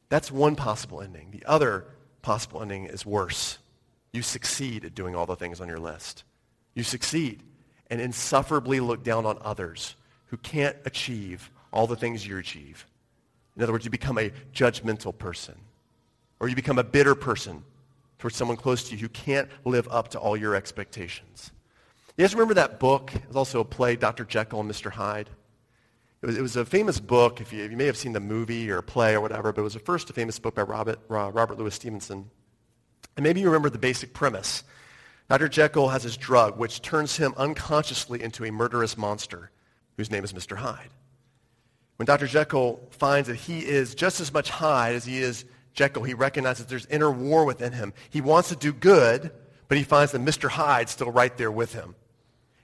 That's 0.07 0.31
one 0.31 0.55
possible 0.55 1.01
ending. 1.01 1.31
The 1.31 1.43
other 1.45 1.85
possible 2.21 2.62
ending 2.62 2.85
is 2.85 3.05
worse. 3.05 3.59
You 4.12 4.22
succeed 4.22 4.86
at 4.86 4.95
doing 4.95 5.15
all 5.15 5.26
the 5.26 5.36
things 5.36 5.62
on 5.62 5.67
your 5.67 5.80
list. 5.80 6.24
You 6.74 6.84
succeed. 6.84 7.43
and 7.91 8.00
insufferably 8.00 8.80
look 8.80 9.04
down 9.04 9.26
on 9.26 9.39
others 9.41 9.95
who 10.28 10.38
can't 10.38 10.78
achieve 10.86 11.50
all 11.74 11.88
the 11.88 11.95
things 11.95 12.26
you 12.26 12.38
achieve. 12.38 12.86
In 13.58 13.63
other 13.63 13.72
words, 13.72 13.84
you 13.84 13.89
become 13.91 14.19
a 14.19 14.32
judgmental 14.54 15.17
person. 15.17 15.56
Or 16.39 16.48
you 16.48 16.56
become 16.56 16.78
a 16.78 16.84
bitter 16.84 17.15
person 17.15 17.63
towards 18.19 18.36
someone 18.36 18.58
close 18.58 18.88
to 18.89 18.95
you 18.95 19.02
who 19.02 19.10
can't 19.10 19.50
live 19.65 19.88
up 19.89 20.10
to 20.10 20.19
all 20.19 20.38
your 20.38 20.56
expectations. 20.56 21.52
You 22.15 22.24
guys 22.24 22.34
remember 22.34 22.54
that 22.54 22.80
book? 22.80 23.15
It 23.15 23.28
was 23.28 23.36
also 23.36 23.62
a 23.62 23.65
play, 23.65 23.95
Dr. 23.95 24.24
Jekyll 24.24 24.60
and 24.60 24.69
Mr. 24.69 24.91
Hyde. 24.91 25.30
It 26.22 26.26
was, 26.26 26.38
it 26.38 26.41
was 26.41 26.56
a 26.58 26.65
famous 26.65 27.00
book. 27.00 27.41
If 27.41 27.52
you, 27.54 27.63
you 27.63 27.78
may 27.78 27.86
have 27.86 27.98
seen 27.98 28.13
the 28.13 28.19
movie 28.19 28.69
or 28.69 28.82
play 28.82 29.15
or 29.15 29.22
whatever, 29.22 29.52
but 29.52 29.62
it 29.62 29.63
was 29.63 29.74
the 29.74 29.80
first 29.80 30.13
famous 30.13 30.38
book 30.38 30.56
by 30.56 30.63
Robert, 30.63 31.00
Robert 31.08 31.58
Louis 31.58 31.74
Stevenson. 31.74 32.30
And 33.19 33.25
maybe 33.25 33.41
you 33.41 33.47
remember 33.47 33.69
the 33.69 33.77
basic 33.77 34.13
premise. 34.13 34.63
Dr. 35.27 35.49
Jekyll 35.49 35.89
has 35.89 36.03
his 36.03 36.15
drug, 36.15 36.58
which 36.58 36.82
turns 36.82 37.17
him 37.17 37.34
unconsciously 37.36 38.23
into 38.23 38.45
a 38.45 38.51
murderous 38.53 38.97
monster 38.97 39.51
whose 39.97 40.10
name 40.10 40.23
is 40.23 40.32
Mr. 40.32 40.55
Hyde. 40.55 40.88
When 41.97 42.05
Dr. 42.05 42.27
Jekyll 42.27 42.79
finds 42.91 43.27
that 43.27 43.36
he 43.36 43.60
is 43.60 43.93
just 43.93 44.21
as 44.21 44.32
much 44.32 44.49
Hyde 44.49 44.95
as 44.95 45.03
he 45.03 45.17
is 45.17 45.43
Jekyll, 45.73 46.03
he 46.03 46.13
recognizes 46.13 46.67
there's 46.67 46.86
inner 46.86 47.12
war 47.12 47.43
within 47.43 47.73
him. 47.73 47.91
He 48.10 48.21
wants 48.21 48.47
to 48.49 48.55
do 48.55 48.71
good, 48.71 49.32
but 49.67 49.77
he 49.77 49.84
finds 49.84 50.13
that 50.13 50.21
Mr. 50.21 50.47
Hyde's 50.47 50.91
still 50.93 51.12
right 51.12 51.36
there 51.38 51.51
with 51.51 51.73
him. 51.73 51.95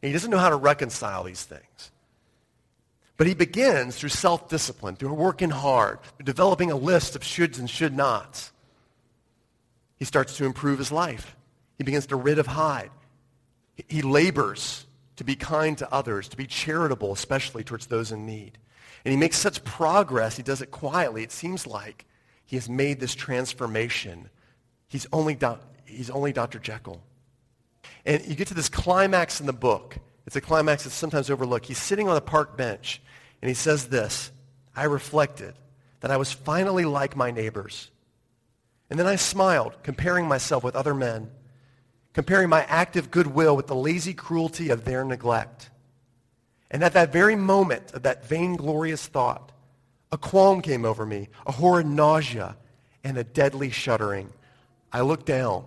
And 0.02 0.08
he 0.08 0.14
doesn't 0.14 0.32
know 0.32 0.38
how 0.38 0.52
to 0.52 0.56
reconcile 0.56 1.26
these 1.26 1.44
things. 1.44 1.92
But 3.18 3.28
he 3.28 3.34
begins 3.34 3.98
through 3.98 4.08
self-discipline, 4.08 4.96
through 4.96 5.16
working 5.16 5.50
hard, 5.50 6.00
through 6.16 6.24
developing 6.24 6.72
a 6.72 6.78
list 6.78 7.18
of 7.18 7.24
shoulds 7.24 7.60
and 7.60 7.70
should 7.70 7.94
nots. 7.94 8.54
He 9.98 10.06
starts 10.06 10.38
to 10.38 10.46
improve 10.46 10.78
his 10.78 10.92
life. 10.92 11.36
He 11.78 11.84
begins 11.84 12.08
to 12.08 12.16
rid 12.16 12.40
of 12.40 12.48
Hyde. 12.48 12.92
He 13.88 14.02
labors 14.02 14.86
to 15.18 15.24
be 15.24 15.36
kind 15.36 15.78
to 15.78 15.94
others, 15.94 16.28
to 16.30 16.38
be 16.38 16.48
charitable, 16.48 17.14
especially 17.14 17.64
towards 17.64 17.88
those 17.88 18.12
in 18.12 18.26
need. 18.26 18.58
And 19.04 19.12
he 19.12 19.18
makes 19.18 19.38
such 19.38 19.64
progress, 19.64 20.36
he 20.36 20.44
does 20.44 20.62
it 20.62 20.72
quietly. 20.72 21.24
It 21.24 21.32
seems 21.32 21.68
like 21.68 22.06
he 22.46 22.56
has 22.56 22.68
made 22.68 23.00
this 23.00 23.16
transformation. 23.16 24.30
He's 24.88 25.08
only, 25.14 25.36
do- 25.36 25.60
he's 25.86 26.10
only 26.10 26.34
Dr. 26.34 26.60
Jekyll. 26.60 27.02
And 28.06 28.26
you 28.26 28.36
get 28.36 28.48
to 28.48 28.54
this 28.54 28.70
climax 28.70 29.40
in 29.40 29.46
the 29.46 29.54
book. 29.54 29.98
It's 30.26 30.36
a 30.36 30.42
climax 30.42 30.84
that's 30.84 30.96
sometimes 30.96 31.30
overlooked. 31.30 31.68
He's 31.68 31.78
sitting 31.78 32.10
on 32.10 32.18
a 32.18 32.22
park 32.22 32.58
bench, 32.58 33.02
and 33.42 33.50
he 33.50 33.56
says 33.56 33.88
this, 33.88 34.32
I 34.76 34.86
reflected 34.86 35.54
that 36.02 36.12
I 36.12 36.18
was 36.18 36.32
finally 36.32 36.86
like 36.86 37.16
my 37.16 37.32
neighbors. 37.32 37.92
And 38.90 39.00
then 39.00 39.08
I 39.08 39.16
smiled, 39.16 39.82
comparing 39.84 40.28
myself 40.28 40.64
with 40.64 40.76
other 40.76 40.94
men, 40.94 41.32
comparing 42.14 42.50
my 42.50 42.64
active 42.66 43.12
goodwill 43.12 43.56
with 43.56 43.68
the 43.68 43.76
lazy 43.76 44.14
cruelty 44.14 44.70
of 44.70 44.86
their 44.86 45.04
neglect. 45.04 45.70
And 46.72 46.84
at 46.84 46.94
that 46.94 47.12
very 47.12 47.36
moment 47.36 47.94
of 47.94 48.04
that 48.04 48.26
vainglorious 48.26 49.08
thought, 49.08 49.52
a 50.12 50.18
qualm 50.18 50.62
came 50.62 50.86
over 50.86 51.06
me, 51.06 51.30
a 51.46 51.52
horrid 51.52 51.88
nausea, 51.88 52.56
and 53.04 53.18
a 53.18 53.24
deadly 53.24 53.70
shuddering. 53.70 54.32
I 54.92 55.02
looked 55.02 55.26
down. 55.26 55.66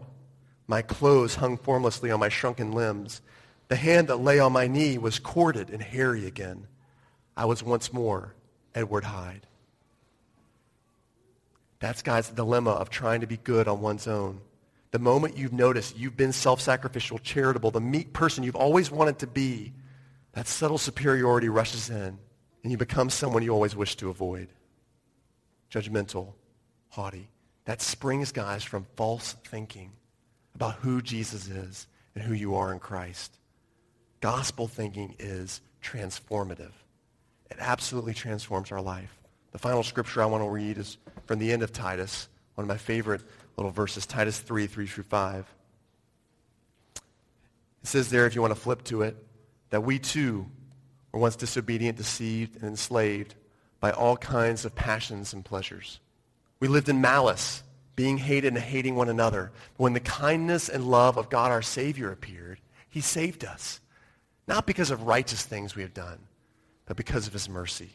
My 0.66 0.82
clothes 0.82 1.36
hung 1.36 1.56
formlessly 1.56 2.10
on 2.10 2.20
my 2.20 2.28
shrunken 2.28 2.72
limbs. 2.72 3.20
The 3.68 3.76
hand 3.76 4.08
that 4.08 4.16
lay 4.16 4.38
on 4.38 4.52
my 4.52 4.66
knee 4.66 4.96
was 4.98 5.18
corded 5.18 5.70
and 5.70 5.82
hairy 5.82 6.26
again. 6.26 6.66
I 7.36 7.44
was 7.44 7.62
once 7.62 7.92
more 7.92 8.34
Edward 8.74 9.04
Hyde. 9.04 9.46
That's 11.80 12.02
God's 12.02 12.30
dilemma 12.30 12.70
of 12.70 12.90
trying 12.90 13.20
to 13.20 13.26
be 13.26 13.36
good 13.36 13.68
on 13.68 13.80
one's 13.80 14.06
own. 14.06 14.40
The 14.90 14.98
moment 14.98 15.36
you've 15.36 15.52
noticed 15.52 15.98
you've 15.98 16.16
been 16.16 16.32
self-sacrificial, 16.32 17.18
charitable, 17.18 17.70
the 17.70 17.80
meek 17.80 18.12
person 18.12 18.42
you've 18.42 18.56
always 18.56 18.90
wanted 18.90 19.18
to 19.20 19.26
be, 19.26 19.72
that 20.32 20.48
subtle 20.48 20.78
superiority 20.78 21.48
rushes 21.48 21.90
in, 21.90 22.18
and 22.62 22.72
you 22.72 22.76
become 22.76 23.10
someone 23.10 23.42
you 23.42 23.52
always 23.52 23.76
wish 23.76 23.96
to 23.96 24.08
avoid. 24.08 24.48
Judgmental, 25.70 26.32
haughty. 26.88 27.28
That 27.66 27.82
springs, 27.82 28.32
guys, 28.32 28.64
from 28.64 28.86
false 28.96 29.34
thinking 29.44 29.92
about 30.54 30.76
who 30.76 31.02
Jesus 31.02 31.48
is 31.48 31.86
and 32.14 32.24
who 32.24 32.34
you 32.34 32.54
are 32.54 32.72
in 32.72 32.78
Christ. 32.78 33.36
Gospel 34.20 34.66
thinking 34.66 35.14
is 35.18 35.60
transformative. 35.82 36.72
It 37.50 37.58
absolutely 37.60 38.14
transforms 38.14 38.72
our 38.72 38.80
life. 38.80 39.14
The 39.52 39.58
final 39.58 39.82
scripture 39.82 40.22
I 40.22 40.26
want 40.26 40.42
to 40.42 40.48
read 40.48 40.78
is 40.78 40.96
from 41.28 41.38
the 41.38 41.52
end 41.52 41.62
of 41.62 41.72
Titus, 41.72 42.26
one 42.54 42.64
of 42.64 42.68
my 42.68 42.78
favorite 42.78 43.20
little 43.58 43.70
verses, 43.70 44.06
Titus 44.06 44.40
3, 44.40 44.66
3 44.66 44.86
through 44.86 45.04
5. 45.04 45.54
It 46.96 47.02
says 47.82 48.08
there, 48.08 48.26
if 48.26 48.34
you 48.34 48.40
want 48.40 48.54
to 48.54 48.60
flip 48.60 48.82
to 48.84 49.02
it, 49.02 49.14
that 49.68 49.84
we 49.84 49.98
too 49.98 50.46
were 51.12 51.20
once 51.20 51.36
disobedient, 51.36 51.98
deceived, 51.98 52.56
and 52.56 52.64
enslaved 52.64 53.34
by 53.78 53.90
all 53.90 54.16
kinds 54.16 54.64
of 54.64 54.74
passions 54.74 55.34
and 55.34 55.44
pleasures. 55.44 56.00
We 56.60 56.68
lived 56.68 56.88
in 56.88 57.02
malice, 57.02 57.62
being 57.94 58.16
hated 58.16 58.54
and 58.54 58.62
hating 58.62 58.96
one 58.96 59.10
another. 59.10 59.52
But 59.76 59.82
when 59.82 59.92
the 59.92 60.00
kindness 60.00 60.70
and 60.70 60.90
love 60.90 61.18
of 61.18 61.28
God 61.28 61.50
our 61.50 61.62
Savior 61.62 62.10
appeared, 62.10 62.58
he 62.88 63.02
saved 63.02 63.44
us. 63.44 63.80
Not 64.46 64.66
because 64.66 64.90
of 64.90 65.02
righteous 65.02 65.44
things 65.44 65.76
we 65.76 65.82
have 65.82 65.92
done, 65.92 66.20
but 66.86 66.96
because 66.96 67.26
of 67.26 67.34
his 67.34 67.50
mercy. 67.50 67.90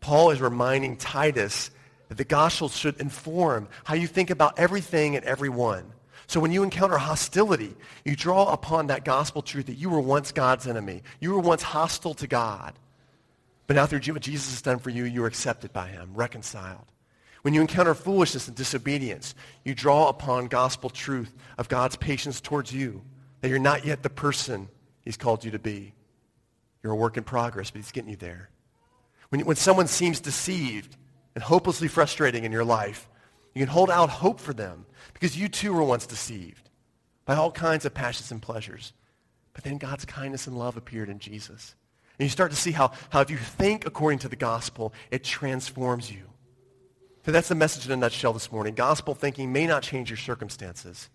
Paul 0.00 0.30
is 0.30 0.40
reminding 0.40 0.96
Titus 0.96 1.70
that 2.08 2.16
the 2.16 2.24
gospel 2.24 2.68
should 2.68 3.00
inform 3.00 3.68
how 3.84 3.94
you 3.94 4.06
think 4.06 4.30
about 4.30 4.58
everything 4.58 5.16
and 5.16 5.24
everyone. 5.24 5.92
So 6.26 6.40
when 6.40 6.52
you 6.52 6.62
encounter 6.62 6.96
hostility, 6.96 7.74
you 8.04 8.16
draw 8.16 8.52
upon 8.52 8.86
that 8.86 9.04
gospel 9.04 9.42
truth 9.42 9.66
that 9.66 9.74
you 9.74 9.90
were 9.90 10.00
once 10.00 10.32
God's 10.32 10.66
enemy. 10.66 11.02
You 11.20 11.32
were 11.32 11.40
once 11.40 11.62
hostile 11.62 12.14
to 12.14 12.26
God. 12.26 12.74
But 13.66 13.76
now 13.76 13.86
through 13.86 14.00
what 14.12 14.22
Jesus 14.22 14.50
has 14.50 14.62
done 14.62 14.78
for 14.78 14.90
you, 14.90 15.04
you 15.04 15.22
are 15.24 15.26
accepted 15.26 15.72
by 15.72 15.88
him, 15.88 16.10
reconciled. 16.14 16.84
When 17.42 17.52
you 17.52 17.60
encounter 17.60 17.94
foolishness 17.94 18.48
and 18.48 18.56
disobedience, 18.56 19.34
you 19.64 19.74
draw 19.74 20.08
upon 20.08 20.46
gospel 20.46 20.88
truth 20.88 21.34
of 21.58 21.68
God's 21.68 21.96
patience 21.96 22.40
towards 22.40 22.72
you, 22.72 23.02
that 23.42 23.48
you're 23.50 23.58
not 23.58 23.84
yet 23.84 24.02
the 24.02 24.10
person 24.10 24.68
he's 25.02 25.18
called 25.18 25.44
you 25.44 25.50
to 25.50 25.58
be. 25.58 25.92
You're 26.82 26.94
a 26.94 26.96
work 26.96 27.18
in 27.18 27.24
progress, 27.24 27.70
but 27.70 27.80
he's 27.80 27.92
getting 27.92 28.10
you 28.10 28.16
there. 28.16 28.48
When, 29.28 29.40
when 29.44 29.56
someone 29.56 29.88
seems 29.88 30.20
deceived 30.20 30.96
and 31.34 31.44
hopelessly 31.44 31.88
frustrating 31.88 32.44
in 32.44 32.52
your 32.52 32.64
life, 32.64 33.08
you 33.54 33.60
can 33.60 33.72
hold 33.72 33.90
out 33.90 34.10
hope 34.10 34.40
for 34.40 34.52
them 34.52 34.86
because 35.12 35.36
you 35.36 35.48
too 35.48 35.72
were 35.72 35.82
once 35.82 36.06
deceived 36.06 36.70
by 37.24 37.36
all 37.36 37.50
kinds 37.50 37.84
of 37.84 37.94
passions 37.94 38.30
and 38.30 38.42
pleasures. 38.42 38.92
But 39.52 39.64
then 39.64 39.78
God's 39.78 40.04
kindness 40.04 40.46
and 40.46 40.58
love 40.58 40.76
appeared 40.76 41.08
in 41.08 41.18
Jesus. 41.20 41.74
And 42.18 42.26
you 42.26 42.30
start 42.30 42.50
to 42.50 42.56
see 42.56 42.72
how, 42.72 42.92
how 43.10 43.20
if 43.20 43.30
you 43.30 43.36
think 43.36 43.86
according 43.86 44.20
to 44.20 44.28
the 44.28 44.36
gospel, 44.36 44.92
it 45.10 45.24
transforms 45.24 46.10
you. 46.10 46.24
So 47.24 47.32
that's 47.32 47.48
the 47.48 47.54
message 47.54 47.86
in 47.86 47.92
a 47.92 47.96
nutshell 47.96 48.32
this 48.32 48.52
morning. 48.52 48.74
Gospel 48.74 49.14
thinking 49.14 49.52
may 49.52 49.66
not 49.66 49.82
change 49.82 50.10
your 50.10 50.16
circumstances, 50.18 51.08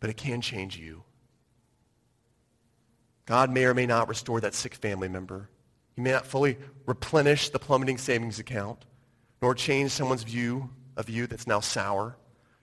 but 0.00 0.10
it 0.10 0.16
can 0.16 0.40
change 0.40 0.76
you. 0.76 1.02
God 3.24 3.50
may 3.50 3.64
or 3.64 3.74
may 3.74 3.86
not 3.86 4.08
restore 4.08 4.40
that 4.40 4.54
sick 4.54 4.74
family 4.74 5.08
member. 5.08 5.48
He 5.96 6.02
may 6.02 6.12
not 6.12 6.26
fully 6.26 6.58
replenish 6.84 7.48
the 7.48 7.58
plummeting 7.58 7.98
savings 7.98 8.38
account, 8.38 8.84
nor 9.42 9.54
change 9.54 9.90
someone's 9.90 10.22
view 10.22 10.70
of 10.96 11.10
you 11.10 11.26
that's 11.26 11.46
now 11.46 11.60
sour, 11.60 12.16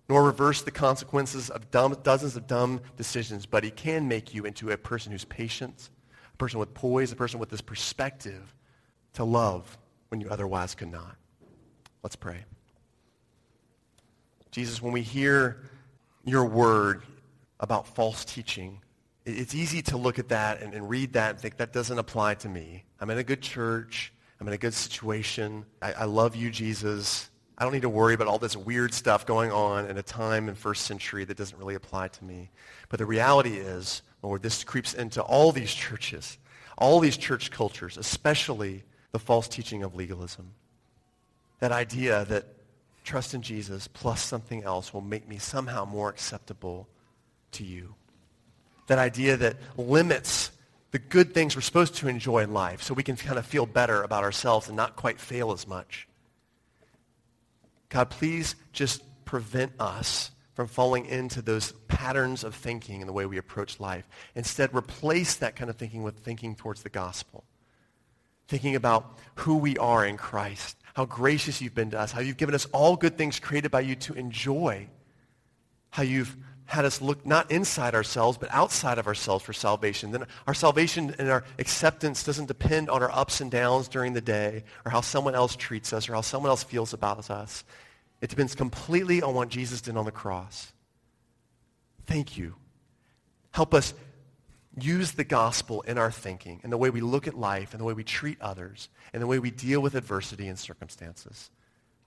nor 0.07 0.23
reverse 0.23 0.61
the 0.61 0.71
consequences 0.71 1.49
of 1.49 1.69
dumb, 1.71 1.97
dozens 2.03 2.35
of 2.35 2.47
dumb 2.47 2.79
decisions, 2.95 3.45
but 3.45 3.63
he 3.63 3.71
can 3.71 4.07
make 4.07 4.33
you 4.33 4.45
into 4.45 4.71
a 4.71 4.77
person 4.77 5.11
who's 5.11 5.25
patient, 5.25 5.89
a 6.33 6.37
person 6.37 6.59
with 6.59 6.73
poise, 6.73 7.11
a 7.11 7.15
person 7.15 7.39
with 7.39 7.49
this 7.49 7.61
perspective 7.61 8.53
to 9.13 9.23
love 9.23 9.77
when 10.09 10.21
you 10.21 10.29
otherwise 10.29 10.75
could 10.75 10.91
not. 10.91 11.15
Let's 12.03 12.15
pray. 12.15 12.45
Jesus, 14.51 14.81
when 14.81 14.93
we 14.93 15.01
hear 15.01 15.63
your 16.23 16.45
word 16.45 17.01
about 17.59 17.87
false 17.87 18.23
teaching, 18.25 18.82
it's 19.25 19.55
easy 19.55 19.81
to 19.83 19.97
look 19.97 20.19
at 20.19 20.29
that 20.29 20.61
and, 20.61 20.73
and, 20.73 20.89
read 20.89 21.13
that 21.13 21.31
and 21.31 21.39
think 21.39 21.57
that 21.57 21.71
doesn't 21.71 21.97
apply 21.97 22.35
to 22.35 22.49
me. 22.49 22.83
I'm 22.99 23.09
in 23.09 23.17
a 23.17 23.23
good 23.23 23.41
church. 23.41 24.11
I'm 24.39 24.47
in 24.47 24.53
a 24.53 24.57
good 24.57 24.73
situation. 24.73 25.65
I, 25.81 25.93
I 25.93 26.03
love 26.05 26.35
you, 26.35 26.51
Jesus. 26.51 27.29
I 27.57 27.63
don't 27.63 27.71
need 27.71 27.83
to 27.83 27.89
worry 27.89 28.13
about 28.13 28.27
all 28.27 28.39
this 28.39 28.57
weird 28.57 28.93
stuff 28.93 29.25
going 29.25 29.51
on 29.51 29.89
in 29.89 29.97
a 29.97 30.03
time 30.03 30.49
in 30.49 30.55
first 30.55 30.85
century 30.85 31.23
that 31.25 31.37
doesn't 31.37 31.57
really 31.57 31.75
apply 31.75 32.09
to 32.09 32.23
me. 32.25 32.49
But 32.89 32.99
the 32.99 33.05
reality 33.05 33.57
is, 33.57 34.01
Lord, 34.21 34.43
this 34.43 34.63
creeps 34.63 34.93
into 34.93 35.21
all 35.21 35.53
these 35.53 35.73
churches, 35.73 36.37
all 36.77 36.99
these 36.99 37.15
church 37.15 37.51
cultures, 37.51 37.97
especially 37.97 38.83
the 39.13 39.19
false 39.19 39.47
teaching 39.47 39.83
of 39.83 39.95
legalism. 39.95 40.51
That 41.59 41.71
idea 41.71 42.25
that 42.25 42.45
trust 43.05 43.33
in 43.33 43.41
Jesus 43.41 43.87
plus 43.87 44.21
something 44.21 44.63
else 44.63 44.93
will 44.93 45.01
make 45.01 45.27
me 45.29 45.37
somehow 45.37 45.85
more 45.85 46.09
acceptable 46.09 46.89
to 47.53 47.63
you 47.63 47.95
that 48.87 48.99
idea 48.99 49.37
that 49.37 49.57
limits 49.77 50.51
the 50.91 50.99
good 50.99 51.33
things 51.33 51.55
we're 51.55 51.61
supposed 51.61 51.95
to 51.95 52.07
enjoy 52.07 52.39
in 52.39 52.53
life 52.53 52.83
so 52.83 52.93
we 52.93 53.03
can 53.03 53.15
kind 53.15 53.39
of 53.39 53.45
feel 53.45 53.65
better 53.65 54.03
about 54.03 54.23
ourselves 54.23 54.67
and 54.67 54.77
not 54.77 54.95
quite 54.95 55.19
fail 55.19 55.51
as 55.51 55.67
much. 55.67 56.07
God, 57.89 58.09
please 58.09 58.55
just 58.73 59.03
prevent 59.25 59.71
us 59.79 60.31
from 60.53 60.67
falling 60.67 61.05
into 61.07 61.41
those 61.41 61.71
patterns 61.87 62.43
of 62.43 62.53
thinking 62.53 63.01
and 63.01 63.09
the 63.09 63.13
way 63.13 63.25
we 63.25 63.37
approach 63.37 63.79
life. 63.79 64.07
Instead, 64.35 64.73
replace 64.75 65.35
that 65.37 65.55
kind 65.55 65.69
of 65.69 65.77
thinking 65.77 66.03
with 66.03 66.19
thinking 66.19 66.55
towards 66.55 66.83
the 66.83 66.89
gospel. 66.89 67.43
Thinking 68.47 68.75
about 68.75 69.17
who 69.35 69.57
we 69.57 69.77
are 69.77 70.05
in 70.05 70.17
Christ, 70.17 70.77
how 70.93 71.05
gracious 71.05 71.59
you've 71.61 71.73
been 71.73 71.89
to 71.91 71.99
us, 71.99 72.11
how 72.11 72.21
you've 72.21 72.37
given 72.37 72.53
us 72.53 72.65
all 72.67 72.95
good 72.95 73.17
things 73.17 73.39
created 73.39 73.71
by 73.71 73.79
you 73.79 73.95
to 73.95 74.13
enjoy, 74.13 74.87
how 75.89 76.03
you've 76.03 76.35
had 76.73 76.85
us 76.85 77.01
look 77.01 77.23
not 77.23 77.51
inside 77.51 77.93
ourselves, 77.93 78.37
but 78.37 78.49
outside 78.51 78.97
of 78.97 79.05
ourselves 79.05 79.45
for 79.45 79.53
salvation. 79.53 80.11
Then 80.11 80.25
our 80.47 80.55
salvation 80.55 81.13
and 81.19 81.29
our 81.29 81.43
acceptance 81.59 82.23
doesn't 82.23 82.47
depend 82.47 82.89
on 82.89 83.03
our 83.03 83.11
ups 83.11 83.41
and 83.41 83.51
downs 83.51 83.87
during 83.87 84.13
the 84.13 84.21
day 84.21 84.63
or 84.83 84.89
how 84.89 85.01
someone 85.01 85.35
else 85.35 85.55
treats 85.55 85.93
us 85.93 86.09
or 86.09 86.15
how 86.15 86.21
someone 86.21 86.49
else 86.49 86.63
feels 86.63 86.91
about 86.91 87.29
us. 87.29 87.63
It 88.21 88.29
depends 88.31 88.55
completely 88.55 89.21
on 89.21 89.35
what 89.35 89.49
Jesus 89.49 89.81
did 89.81 89.95
on 89.95 90.05
the 90.05 90.11
cross. 90.11 90.73
Thank 92.07 92.37
you. 92.37 92.55
Help 93.51 93.75
us 93.75 93.93
use 94.75 95.11
the 95.11 95.23
gospel 95.23 95.83
in 95.83 95.99
our 95.99 96.09
thinking 96.09 96.59
and 96.63 96.73
the 96.73 96.77
way 96.77 96.89
we 96.89 97.01
look 97.01 97.27
at 97.27 97.35
life 97.35 97.73
and 97.73 97.79
the 97.79 97.85
way 97.85 97.93
we 97.93 98.03
treat 98.03 98.41
others 98.41 98.89
and 99.13 99.21
the 99.21 99.27
way 99.27 99.37
we 99.37 99.51
deal 99.51 99.79
with 99.79 99.93
adversity 99.93 100.47
and 100.47 100.57
circumstances. 100.57 101.51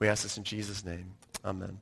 We 0.00 0.08
ask 0.08 0.24
this 0.24 0.36
in 0.36 0.42
Jesus' 0.42 0.84
name. 0.84 1.14
Amen. 1.44 1.78